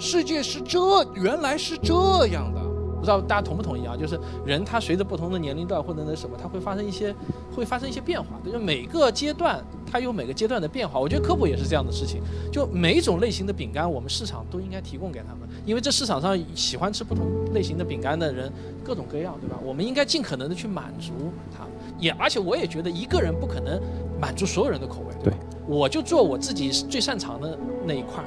[0.00, 0.80] 世界是这，
[1.14, 1.94] 原来是这
[2.32, 2.60] 样的。
[2.98, 3.96] 不知道大家同不同意啊？
[3.96, 7.14] 就是人他随着不同的年龄段或者那什么，他会发生一些
[7.54, 8.28] 会发生一些变化。
[8.44, 10.98] 就是每个阶段它有每个阶段的变化。
[10.98, 12.20] 我觉得科普也是这样的事情。
[12.52, 18.52] 就每一种类型的饼干，我们市场都应该提供给他们，因为这市场上喜欢吃不同类型的饼干的人
[18.84, 19.56] 各种各样，对吧？
[19.64, 21.12] 我们应该尽可能的去满足
[21.56, 21.72] 他们。
[21.98, 23.80] 也而且我也觉得一个人不可能
[24.20, 25.14] 满足所有人的口味。
[25.22, 25.32] 对，
[25.66, 28.26] 我就做我自己最擅长的那一块儿。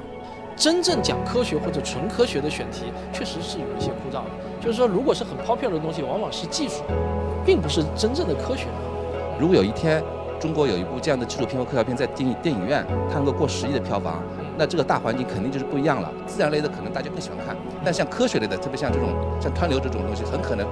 [0.56, 4.30] 真正讲科学或者纯科学的选题，确实是有一些枯燥的。
[4.60, 6.82] 就是说，如果是很 popular 的东西，往往是技术，
[7.44, 8.66] 并不是真正的科学。
[9.40, 10.02] 如果有一天
[10.38, 14.22] 中国有一部这样的纪录片或科幻片在电影电影院，它能够过十亿的票房，
[14.56, 16.12] 那这个大环境肯定就是不一样了。
[16.26, 19.08] 自然类的可能大家更喜欢看，但像科学类的，特别像这种
[19.40, 20.66] 像湍流这种东西，很可能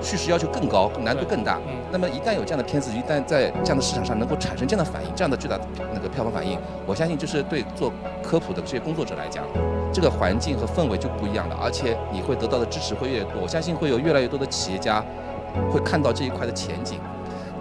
[0.00, 1.58] 叙事要求更高，难度更大。
[1.90, 7.92] 那么一旦有这样的片子，一旦在这样的市场上能够产生这样的反应，这样的巨大的那个票房反应，我相信就是对做
[8.22, 9.44] 科普的这些工作者来讲，
[9.92, 13.42] 这个环境和氛围就不一样了，而且你会得到的支持会越多。
[13.42, 15.04] 我相信会有越来越多的企业家
[15.70, 17.00] 会看到这一块的前景。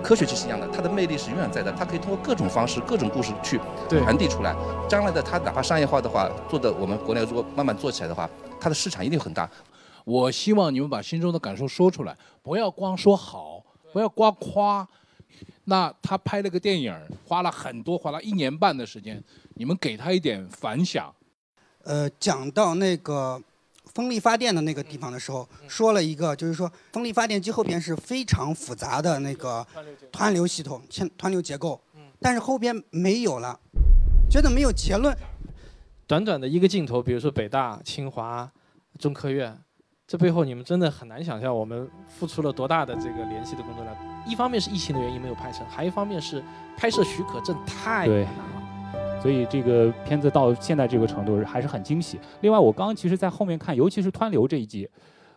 [0.04, 3.60] 科学就是一样的，它的魅力是永远在的，它可以通过各种方式、各种故事去
[3.90, 4.56] 传递出来。
[4.88, 9.50] 将来的它哪怕商业化的话，做的我们国内如果慢慢做起来的话，它的市场一定很大。
[10.08, 13.62] 我希望你们把心中的感受说出来，不要光说好，
[13.92, 14.88] 不要光夸。
[15.66, 19.22] 那他拍了个电影，花了很多，花了一年半的时间，
[19.56, 21.14] 你们给他一点反响。
[21.84, 23.42] 呃，讲到那个
[23.84, 29.68] 风力发电的那个地方的时候，说了一个，就是说风力发电机后边是非常复杂的那个
[30.14, 31.82] 湍流系统、湍湍流结构，
[32.22, 33.60] 但是后边没有了，
[34.32, 35.14] 觉得没有结论。
[36.08, 38.50] 短短的一个镜头，比如说北大、清华、
[38.98, 39.60] 中科院，
[40.08, 43.94] 这背后你们真的很难想象我们付出了多大的这个联系的工作量。
[44.26, 46.42] 一方面是疫情的原因没有拍成，还一方面是
[46.78, 49.22] 拍摄许可证太对难了。
[49.22, 52.18] 所以这个片子到现在这个程度还是很惊喜。
[52.40, 54.90] 另外，我刚刚其实在后面看，尤其是湍流这一集，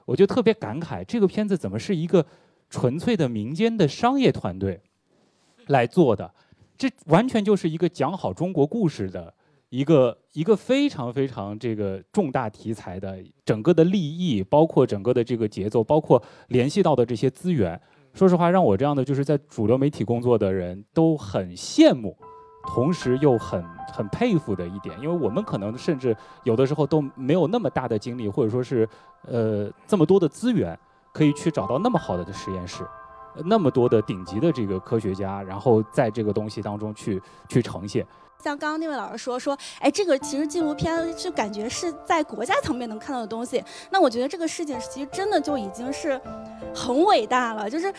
[0.05, 2.25] 我就特别感慨，这个片子怎么是一个
[2.69, 4.81] 纯粹的民间的商业团队
[5.67, 6.33] 来做的？
[6.79, 9.35] 这完全就是一个讲好中国故事的
[9.71, 17.81] 一个一个非常非常这个重大题材的整个的立意，包括整个的这个节奏，包括联系到的这些资源。
[18.13, 22.17] 说实话，让我这样的就是在主流媒体工作的人都很羡慕。
[22.67, 26.15] 同时又很很佩服的一点，因为我们可能甚至
[26.45, 28.87] 有的时候都没有那么大的精力，或者说是
[29.23, 30.79] 呃这么多的资源，
[31.11, 32.87] 可以去找到那么好的实验室，
[33.47, 38.07] 那么多的顶级的这个科学家，然后在这个东西当中去去呈现。
[38.43, 43.63] 像刚刚那位老师说说，哎，这个其实纪录片就感觉是在国家层面能看到的东西。
[43.91, 46.21] 那我觉得这个事情其实真的就已经是
[46.75, 47.93] 很伟大了，就是。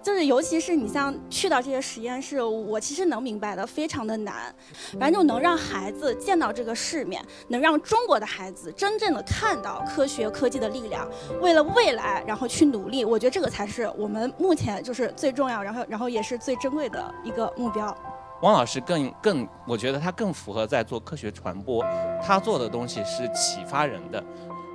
[0.00, 4.54] 就是，尤其是你像去到这些实验室，我其实能明白的，非常的难。
[4.92, 11.06] 反正就能让孩子见到这个世面，能让中国的孩子真正的看到科学科技的力量，
[11.40, 13.04] 为了未来然后去努力。
[13.04, 17.94] 我觉得这个才是我们目前就是最重要，然后然后也是最珍贵的一个目标。
[18.42, 21.84] 汪老师更更，我觉得他更符合在做科学传播，
[22.22, 24.22] 他做的东西是启发人的。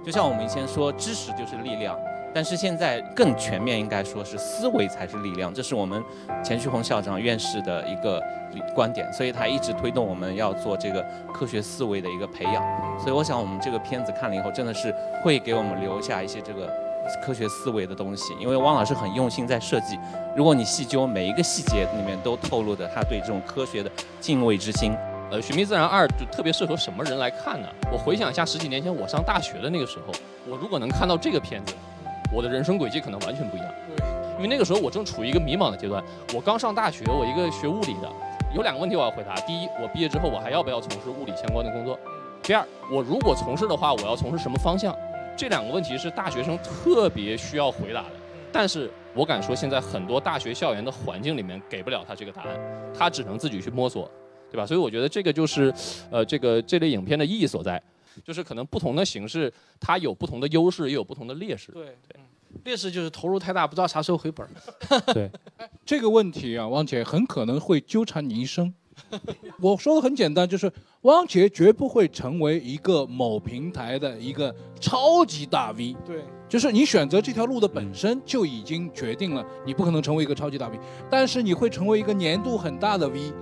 [0.05, 1.97] 就像我们以前说，知识就是力量。
[2.35, 6.03] 但是现在更全面，应该说是思维才是力量，这是我们
[6.43, 8.19] 钱旭红校长院士的一个
[8.73, 12.99] 观点，所以他一直推动我们要做这个科学思维的一个培养。
[12.99, 14.91] 所以我想我们这个片子看了以后，真的是
[15.23, 16.67] 会给我们留下一些这个
[17.23, 19.97] 科学思维的东西，因为汪老师很用心在设计。
[20.35, 24.95] 如果你细究每一个细节，里面都透露着他对这种科学的敬畏之心。
[25.31, 27.67] 呃，《寻觅自然二》就特别适合什么人来看呢？
[27.91, 30.13] 我回想一下十几年前我上大学的那个时候，
[30.47, 31.73] 我如果能看到这个片子，
[32.31, 33.69] 我的人生轨迹可能完全不一样。
[33.87, 34.05] 对，
[34.35, 36.03] 因为那个时候我正处于一个迷茫的阶段，
[36.35, 38.09] 我刚上大学，我一个学物理的，
[38.53, 41.97] 有两个问题我要回答：第一，我毕业之后我还要不要从事物理相关的工作？
[42.43, 44.95] 第二，我如果从事的话，我要从事什么方向？
[45.35, 48.11] 这两个问题是大学生特别需要回答的，
[48.51, 54.09] 但是我敢说，现在很多大学校园的环境里面给不了他这个答案，他只能自己去摸索，
[54.51, 54.65] 对吧？
[54.65, 55.73] 所以我觉得这个就是，
[56.11, 57.81] 呃，这个这类影片的意义所在，
[58.23, 61.71] 就是可能不同的形式，它有不同的优势，也有不同的劣势。
[61.71, 62.19] 对对，
[62.63, 65.13] 劣势就是投入太大，不知道啥时候回本儿。
[65.13, 65.29] 对，
[65.83, 68.73] 这个问题啊，汪姐很可能会纠缠你一生。
[69.61, 70.71] 我说的很简单，就是
[71.01, 75.95] 汪杰绝不会成为一个某平台的一个超级大 V。
[76.05, 80.79] 对，就是你选择这条路的本身就已经决定了你不可能成为一个超级大 V，
[81.09, 83.33] 但是你会成为一个年度很大的 V。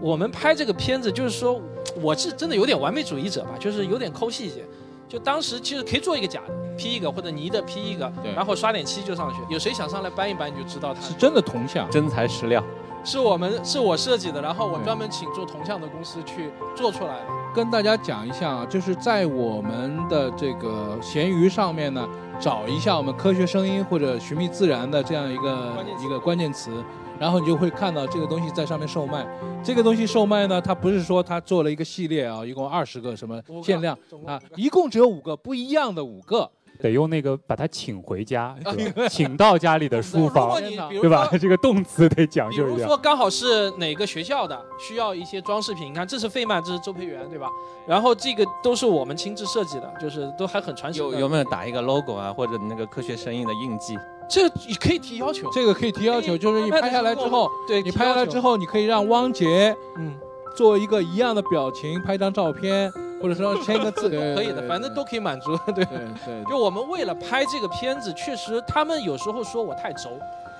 [0.00, 1.60] 我们拍这个片子，就是说
[2.00, 4.64] 我是真的有点完美主义者吧，就是有点抠细节。
[5.08, 9.40] 就当时其实可以做一个假的，P 一个或者泥的 P 一个，然后刷点漆就上去。
[9.50, 12.62] 有谁想上来搬一搬，你就知道他是真的铜像，真材实料。
[13.04, 17.26] 是我们是我设计的，然后我专门请做铜像的公司去做出来的。
[17.54, 22.06] 跟大家讲一下啊，就是在我们的这个闲鱼上面呢，
[22.38, 26.70] 找一下我们科学声音或者寻觅自然的这样一个一个关键词，
[27.18, 29.26] 然后你就会看到这个东西在上面售卖。
[29.64, 36.50] 这个东西售卖呢，它不是说它做了一个系列啊，一共二十个什么限量啊，一共只有五个不一样的五个。
[36.80, 38.54] 得用那个把他请回家，
[39.10, 40.58] 请到家里的书房，
[41.00, 41.28] 对吧？
[41.40, 42.76] 这个动词得讲究一点。
[42.76, 47.48] 比如说，刚好是哪个学校的需要一些装饰品，你看这是费曼，这是周培源，对吧？
[47.86, 51.02] 然后这个都是我们亲自设计的，就是都还很传神。
[51.02, 53.98] 有有没有打一个 logo 啊，或者那个科学声音的印记？
[54.28, 60.14] 这你可以提要求，这个可以提要求，就是你拍下来之后，对你拍下来之后，你可以让汪杰，嗯，
[60.58, 62.92] 做一个一样的表情，拍张照片。
[63.20, 65.50] 或者说签个字 都可以的，反正都可以满足。
[65.74, 70.10] 对对，就我们为了拍这个片子，确实他们有时候说我太轴，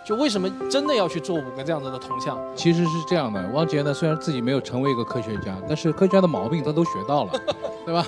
[0.05, 2.37] 就为什么真的要去做五个这样子的铜像？
[2.57, 7.33] 其实是这样的，汪杰呢虽然自己没有成为一个科学家，但是科学家的毛病他都学到了，
[7.87, 8.05] 对吧？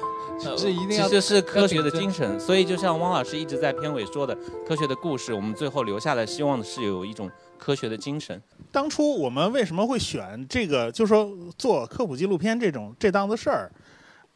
[0.57, 2.41] 是一定要，其实是科学的精神。
[2.41, 4.37] 所以就像汪老师一直在片尾说的，
[4.67, 7.31] 科学的故事，我们最后留下来，希望的是有一种
[7.61, 8.43] 科学的精神。
[8.73, 13.71] 当初我们为什么会选这个，就是说做科普纪录片这种这档子事儿？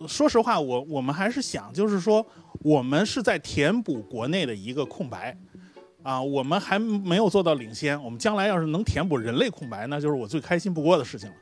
[0.06, 2.26] 说实话，我我们还是想，就是说，
[2.62, 5.34] 我们是在填补国内的一个空白，
[6.02, 8.00] 啊，我们还没有做到领先。
[8.02, 11.36] 我们将来要是能填补人类空白，那就是我最开心不过的事情了。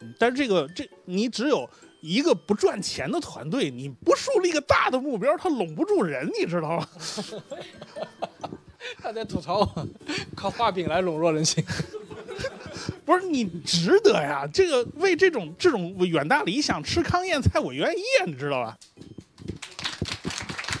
[0.00, 1.68] 嗯，但是这个这，你只有
[2.00, 6.88] 一个不赚钱的团队，你不树立一个大的目标，它拢不住人，你知道吗？
[9.02, 9.88] 他在吐槽我，
[10.34, 11.64] 靠画饼来笼络人心。
[13.04, 14.48] 不是你值得呀！
[14.52, 18.78] 这个为这种这种远大理想吃糠咽菜，我愿意，你知道吧？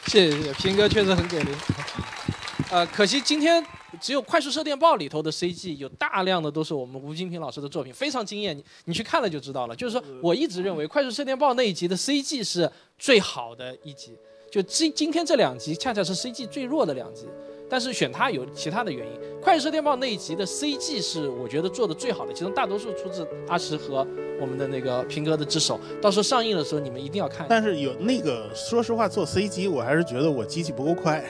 [0.06, 1.50] 谢谢谢谢，平哥确实很给力。
[2.70, 3.64] 呃，可惜今天
[4.00, 8.56] 只有《快速射电报》里头的 CG 有大量的都是我们吴金平老师的作品，非常惊艳。
[8.56, 9.76] 你你去看了就知道了。
[9.76, 14.16] 就是说，我一直认为《快速射电报》那一集的 CG 是最好的一集，
[14.50, 17.26] 就今今天这两集恰恰是 CG 最弱的两集。
[17.72, 19.12] 但是选它有其他的原因，
[19.42, 24.06] 《快射电报》那一集的 CG 是我觉得做的最好的，其中大多数出自阿石和
[24.38, 25.80] 我们的那个平哥的之手。
[25.98, 27.46] 到时候上映的时候，你们一定要看。
[27.48, 31.24] 但是有那个，说实话，做 CG 我还是觉得我机器不够快。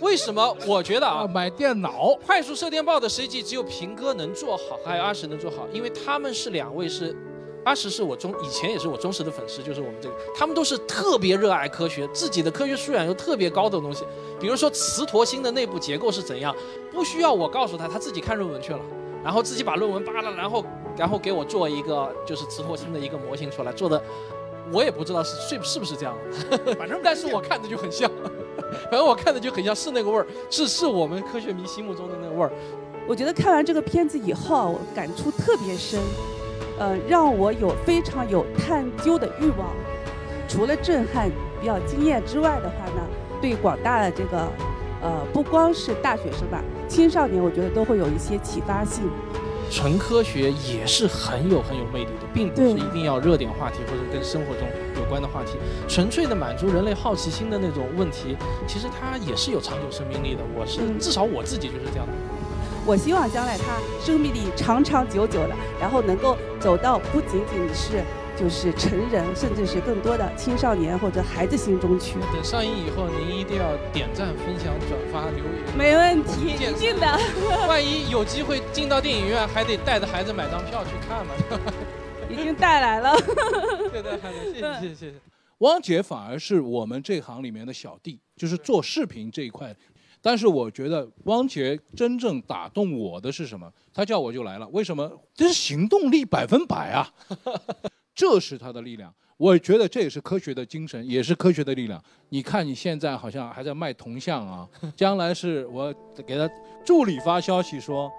[0.00, 0.54] 为什么？
[0.66, 2.08] 我觉得啊， 买电脑。
[2.26, 7.16] 《快速射电报》的 CG 只有平哥能做好，还有阿石能做好，因为他们是两位是。
[7.68, 14.06] 阿石是我忠，以前也是我忠实的粉丝，就是我们这个，他们都是特别热爱科学，自己的科学素养又特别高的东西。
[14.40, 16.56] 比如说磁陀星的内部结构是怎样，
[16.90, 18.80] 不需要我告诉他，他自己看论文去了，
[19.22, 20.64] 然后自己把论文扒了，然后
[20.96, 24.02] 然后给我做一个就是磁陀星的一个模型出来，做的
[24.72, 26.16] 我也不知道是是是不是这样，
[26.78, 28.10] 反正但是我看着就很像，
[28.90, 32.50] 反正我看着就很像是那个味儿，是是我们科学迷心目中的那个味儿。
[33.06, 36.00] 我觉得看完这个片子以后，我感触特别深。
[36.78, 39.70] 呃，让我有非常有探究的欲望。
[40.48, 41.28] 除了震撼、
[41.60, 43.02] 比较惊艳之外的话呢，
[43.40, 44.48] 对广大的这个，
[45.02, 49.04] 呃，不光是大学生吧，青少年，我觉得都会有一些启发性。
[49.70, 58.34] 纯科学也是很有很有魅力的，并不是一定要热点话题或者跟生活中有关的话题，纯粹的满足人类好奇心的那种问题，
[58.66, 60.40] 其实它也是有长久生命力的。
[60.56, 62.12] 我是至少我自己就是这样的。
[62.88, 68.02] 我希望将来他生命力长长久久的，然后能够走到不仅仅是
[68.34, 72.14] 就是成人，甚至是更多的青少年或者孩子心中去。
[72.32, 75.76] 等上映以后，您一定要点赞、分享、转发、留言。
[75.76, 77.06] 没问题，一定的。
[77.68, 81.34] 万一有机会进到电影院，还得带着孩子买张票去看嘛。
[82.30, 83.14] 已经带来了。
[83.92, 84.12] 对对，
[84.44, 85.14] 谢谢谢谢谢谢。
[85.58, 89.74] 汪姐反而是我们这行里面的小弟，就是做视频这一块。
[90.20, 93.70] 但是我觉得汪杰真正打动我的是什么？
[93.92, 95.10] 他叫我就来了，为什么？
[95.34, 97.08] 这是行动力百分百啊！
[98.14, 99.14] 这是他的力量。
[99.36, 102.02] 我觉得这也是科学的精神，也是科学的力量。
[102.30, 105.94] 你看你现在好像还在卖铜像啊， 将来是我
[106.26, 106.50] 给他
[106.84, 108.10] 助理发消息说，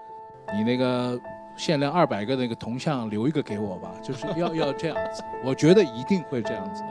[0.54, 1.20] 你那个
[1.58, 5.22] 限量二百个那个铜像留一个给我吧，就是要 要这样子。
[5.44, 6.88] 我觉得一定会这样子的。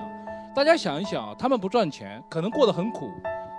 [0.55, 3.09] 大家想一想，他们不赚钱，可能过得很苦。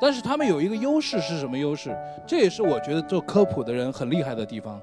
[0.00, 1.94] 但是他们有一个优势是什么优势？
[2.26, 4.80] 这也是我觉得做科普的人很厉害的地方，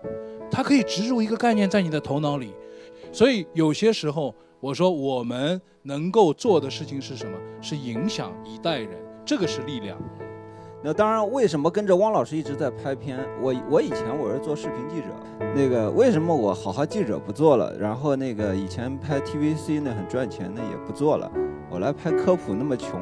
[0.52, 2.54] 他可以植入一个概念在你的头脑里。
[3.12, 7.38] 所以有些时候我说我们能够做的事情是什么？
[7.62, 8.92] 是影响一代人，
[9.26, 9.98] 这个是力量。
[10.84, 13.18] 那当然，为什么跟着汪老师一直在拍片？
[13.42, 15.08] 我我以前我是做视频记者，
[15.56, 17.76] 那个为什么我好好记者不做了？
[17.80, 21.30] 然后那个以前拍 TVC 那很赚钱的也不做了，
[21.72, 23.02] 我来拍科普那么穷。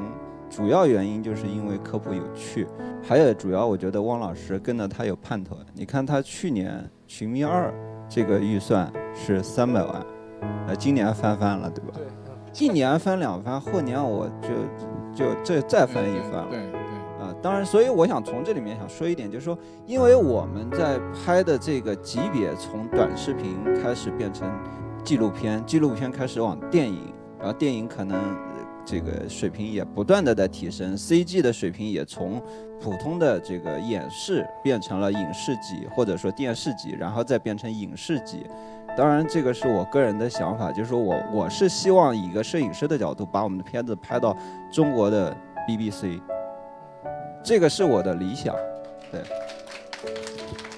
[0.56, 2.66] 主要原因就是因为科普有趣，
[3.04, 5.58] 还有主要我觉得汪老师跟着他有盼头。
[5.74, 6.72] 你看他去年
[7.08, 7.68] 《寻觅二》
[8.08, 10.06] 这个预算是三百万，
[10.66, 11.92] 呃，今年翻番了，对吧？
[11.94, 12.66] 对。
[12.66, 14.48] 一年翻两番，后年我就
[15.14, 16.48] 就再再翻一番了。
[16.50, 16.80] 对对。
[17.20, 24.50] 啊，当然，所以我想从这里面想说一点，就是说，因为我们在拍的这个级别从短视频开始变成
[25.04, 28.18] 纪录片，纪录片开始往电影，然后电影可能。
[28.86, 32.40] 这个水平也不断的在提升，CG 的水平也从
[32.80, 38.46] 普通的这个演示变成了影视级，或者说电视级，然后再变成影视级。
[38.96, 44.38] 当然，这个是我个人的想法，就是说我我是希望以一个摄影师的角度，把我们的片子拍到
[44.72, 45.36] 中国的
[45.68, 46.22] BBC，
[47.44, 48.56] 这个是我的理想。
[49.12, 49.22] 对。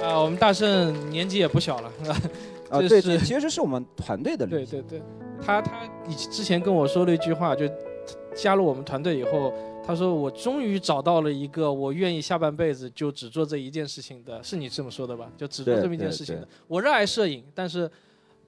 [0.07, 1.91] 啊，我们大圣年纪也不小了，
[2.71, 4.79] 啊，对对，其实是我们团队的理想。
[4.79, 5.01] 对对对，
[5.45, 7.69] 他他以之前跟我说了一句话，就。
[8.37, 9.51] 加入我们团队以后，
[9.85, 15.27] 他说我终于找到了一个我愿意下半辈子就只做这一件事情的，是你这么说的吧？
[15.35, 16.47] 就只做这么一件事情的。
[16.67, 17.89] 我热爱摄影，但是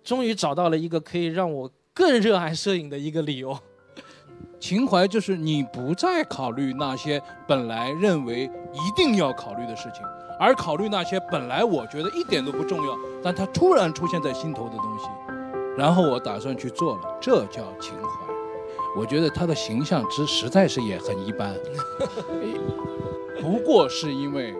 [0.03, 3.57] 终于找到了一个可以让我更热爱摄影的一个理由。
[4.59, 8.43] 情怀就是你不再考虑那些本来认为
[8.73, 10.03] 一定要考虑的事情，
[10.37, 15.05] 而考虑那些本来我觉得一点都不重要，但它突然出现在心头的东西，
[15.77, 18.18] 然后我打算去做了，这叫情怀。
[18.95, 21.55] 我觉得他的形象之实在是也很一般，
[23.41, 24.53] 不过是因为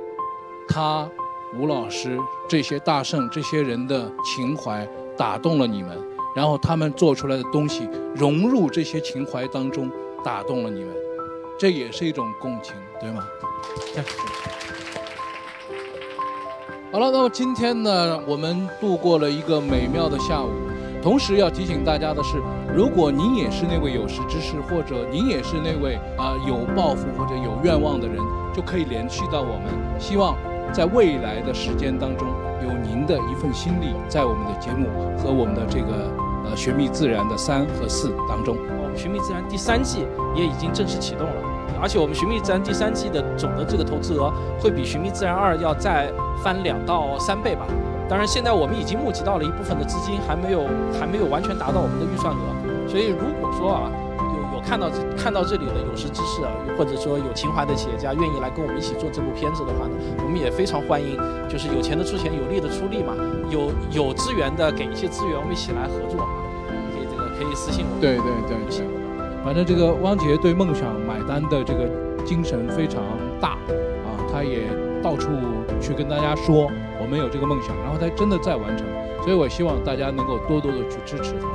[0.67, 1.09] 他
[1.57, 4.87] 吴老师这些大圣这些人的情怀
[5.17, 5.97] 打动了你们，
[6.35, 9.91] 然后他们做出来的东西融入这些情怀当中，
[10.23, 10.93] 打动了你们，
[11.57, 13.27] 这也是一种共情，对吗？
[16.91, 20.49] 好了，那么今天呢，我们度过了一个美妙的下午。
[21.01, 22.37] 同时要提醒大家的是，
[22.75, 28.17] 如果您也是那位有识之士，或者您也是那位啊有抱负或者有愿望的人，
[28.53, 29.99] 就可以联系到我们。
[29.99, 30.35] 希望
[30.73, 32.27] 在未来的时间当中，
[32.61, 36.11] 有您的一份心力，在我们的节目和我们的这个
[36.45, 38.57] 呃寻觅自然的三和四当中。
[38.83, 40.05] 我们寻觅自然第三季
[40.35, 41.35] 也已经正式启动了，
[41.81, 46.11] 而且我们寻觅自然第三季的总的这个投资额会比寻觅自然二要再
[46.43, 47.65] 翻两到三倍吧。
[48.09, 50.65] 当然，现在我们已经募集到了一部分的资金，还没有
[50.99, 52.89] 还没有完全达到我们的预算额。
[52.89, 53.85] 所以，如果说啊，
[54.17, 59.93] 有有看到这看到这里的有识之士啊，或者说有情怀的企业家，愿意来跟我们一起做这部片子的话呢，
[60.25, 61.15] 我们也非常欢迎。
[61.47, 63.13] 就是有钱的出钱，有力的出力嘛，
[63.51, 66.33] 有有资源的给一些资源，我们一起来合作啊。
[66.89, 67.93] 可以这个可以私信我。
[68.01, 68.87] 对对对对，
[69.45, 71.87] 反正这个汪杰对梦想买单的这个
[72.25, 73.03] 精神非常
[73.39, 73.51] 大
[74.01, 74.65] 啊，他也
[75.03, 75.29] 到处
[75.79, 76.71] 去跟大家说。
[77.09, 78.87] 我们有这个梦想，然后他真的在完成，
[79.23, 81.47] 所以我希望大家能够多多的去支持他。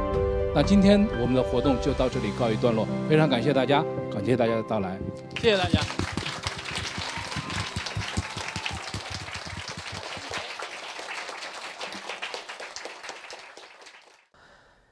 [0.53, 4.99] 那今天我们的活动就到这里告一段落，非常感谢大家，感谢大家的到来，
[5.41, 5.79] 谢谢大家。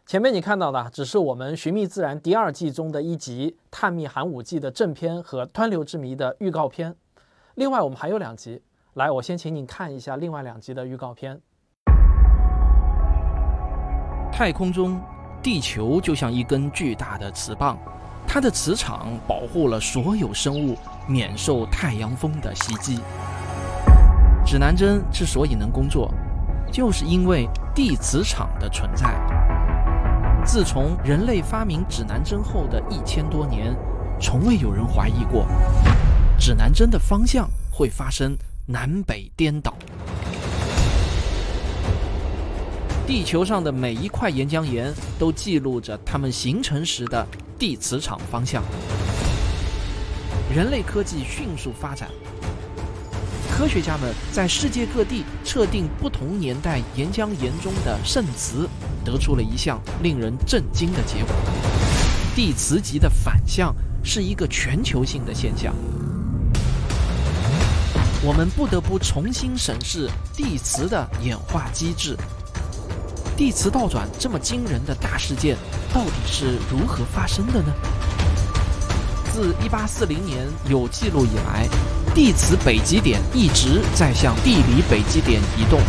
[0.06, 6.94] 前面你看到的只是我们《寻觅自然》第二季中的一集《探秘寒武纪》的正片和《湍流之谜》的预告片，
[7.56, 8.62] 另外我们还有两集。
[8.94, 11.40] 来，我先请你看一下另外两集的预告片。
[14.31, 15.01] 太空中，
[15.43, 17.78] 地球就像一根巨大的磁棒，
[18.27, 20.77] 它的磁场保护了所有生物
[21.09, 23.01] 免受太阳风的袭击。
[24.44, 26.12] 指南针之所以能工作，
[26.70, 29.14] 就是因为地磁场的存在。
[30.44, 33.74] 自从人类发明指南针后的一千多年，
[34.20, 35.47] 从未有人怀疑过
[36.39, 38.36] 指南针的方向会发生
[38.66, 39.74] 南北颠倒。
[43.05, 47.26] 地球上的每一块岩浆岩都记录着它们形成时的
[47.59, 48.62] 地磁场方向。
[50.55, 52.09] 人类科技迅速发展，
[53.51, 58.68] 科学家们在世界各地测定不同年代岩浆岩中的渗磁，
[59.05, 61.34] 得出了一项令人震惊的结果：
[62.36, 63.74] 地磁极的反向
[64.05, 65.74] 是一个全球性的现象。
[68.24, 72.16] 我们不得不重新审视地磁的演化机制。
[73.36, 75.57] 地磁倒转这么惊人的大事件，
[75.93, 77.73] 到底是如何发生的呢？
[79.32, 81.66] 自1840年有记录以来，
[82.15, 85.81] 地磁北极点一直在向地理北极点移动。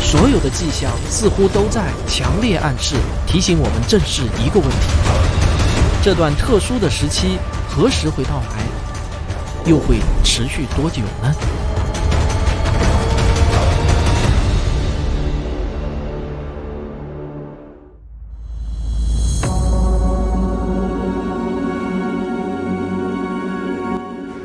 [0.00, 2.94] 所有的迹象似乎都在强烈暗示，
[3.26, 4.76] 提醒我们正视一个问题：
[6.00, 7.38] 这段特殊的时期
[7.68, 8.81] 何时会到来？
[9.64, 11.32] 又会持续多久呢？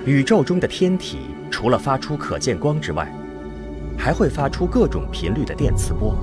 [0.06, 1.18] 宇宙中的天体
[1.50, 3.12] 除了发出可见光之外，
[3.98, 6.16] 还会发出各种频率的电磁波，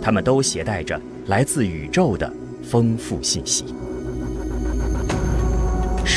[0.00, 2.32] 它们都携带着来自宇宙的
[2.62, 3.64] 丰富信息。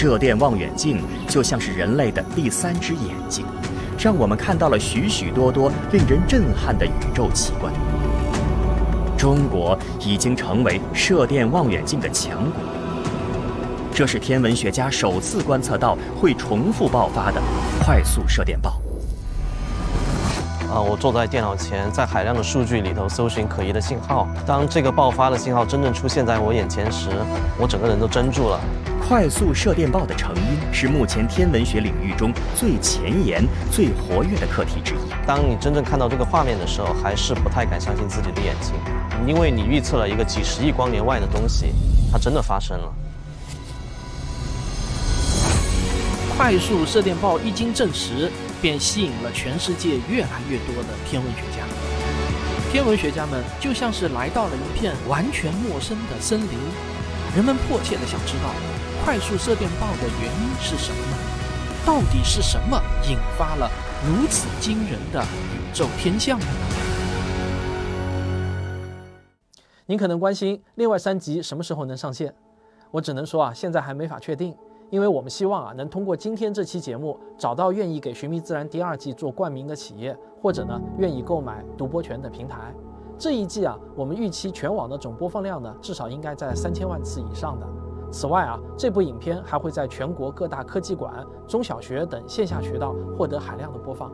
[0.01, 3.45] 射电望远镜就像是人类的第三只眼睛，
[3.97, 7.73] 让我们看到了许许多多令人震撼的宇宙奇观。
[9.17, 12.61] 中国已经成为射电望远镜的强国。
[13.93, 17.41] 这是天文学家首次观测到会重复爆发的
[17.83, 18.69] 快速射电暴。
[20.71, 24.29] 啊，我坐在电脑前，在海量的数据里头搜寻可疑的信号。
[24.47, 27.09] 当这个爆发的信号真正出现在我眼前时，
[27.59, 28.57] 我整个人都怔住了。
[29.09, 34.99] 快速射电暴的成因是目前天文学领域中最前沿、最活跃的课题之一。
[35.25, 38.75] 当你真正看到这个画面的时候，还是不太敢相信自己的眼睛，
[39.25, 41.73] 因为你预测了一个几十亿光年外的东西，
[42.11, 42.93] 它真的发生了。
[46.37, 48.31] 快速射电暴一经证实，
[48.61, 51.65] 便吸引了全世界越来越多的天文学家。
[52.71, 56.59] 天文学家们就像是来到了一片完全陌生的森林，
[57.35, 58.53] 人们迫切地想知道，
[59.09, 61.17] 快速射电暴的原因是什么呢？
[61.83, 62.79] 到底是什么
[63.09, 63.67] 引发了
[64.05, 66.45] 如此惊人的宇宙天象呢？
[69.87, 72.31] 您可能关心另外三集什么时候能上线，
[72.91, 74.55] 我只能说啊，现在还没法确定。
[74.91, 82.71] 因为我们希望啊，能通过今天这期节目，找到愿意给《寻觅自然》第二季做冠名的企业，或者呢，愿意购买独播权的平台。
[83.17, 87.67] 这一季啊，我们预期全网的总播放量呢，至少应该在三千万次以上的。
[88.11, 94.11] 此外啊，这部影片还会在全国各大科技馆、中小学等线下渠道获得海量的播放。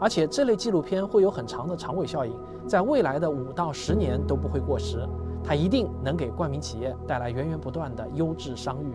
[0.00, 2.32] 而且这类纪录片会有很长的长尾效应，
[2.66, 5.06] 在未来的五到十年都不会过时。
[5.42, 8.94] 它一定能给冠名企业带来源源不断的优质商誉。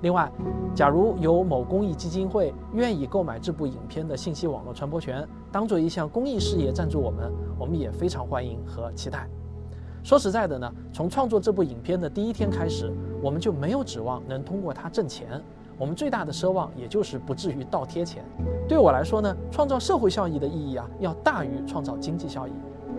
[0.00, 0.30] 另外，
[0.76, 9.28] 假如有某公益基金会愿意购买这部影片的信息网络传播权，当做一项公益事业赞助我们，我们也非常欢迎和期待。
[10.04, 15.28] 说实在的呢，从创作这部影片的第一天开始，我们就没有指望能通过它挣钱。
[15.76, 18.24] 我们最大的奢望，也就是不至于倒贴钱。
[18.68, 22.52] 对我来说呢，创造社会效益的意义啊，要大于创造经济效益。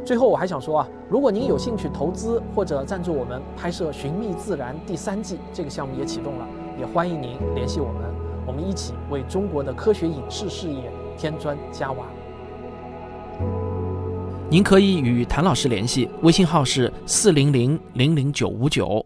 [0.06, 6.48] 最后，我还想说啊，如果您有兴趣投资或者赞助我们拍摄《寻觅自然》第三季，这个项目也启动了。
[6.80, 8.04] 也欢迎您联系我们，
[8.48, 12.06] 我们一起为中国的科学影视事业添砖加瓦。
[14.50, 19.06] 您可以与谭老师联系，微信号是四零零零零九五九。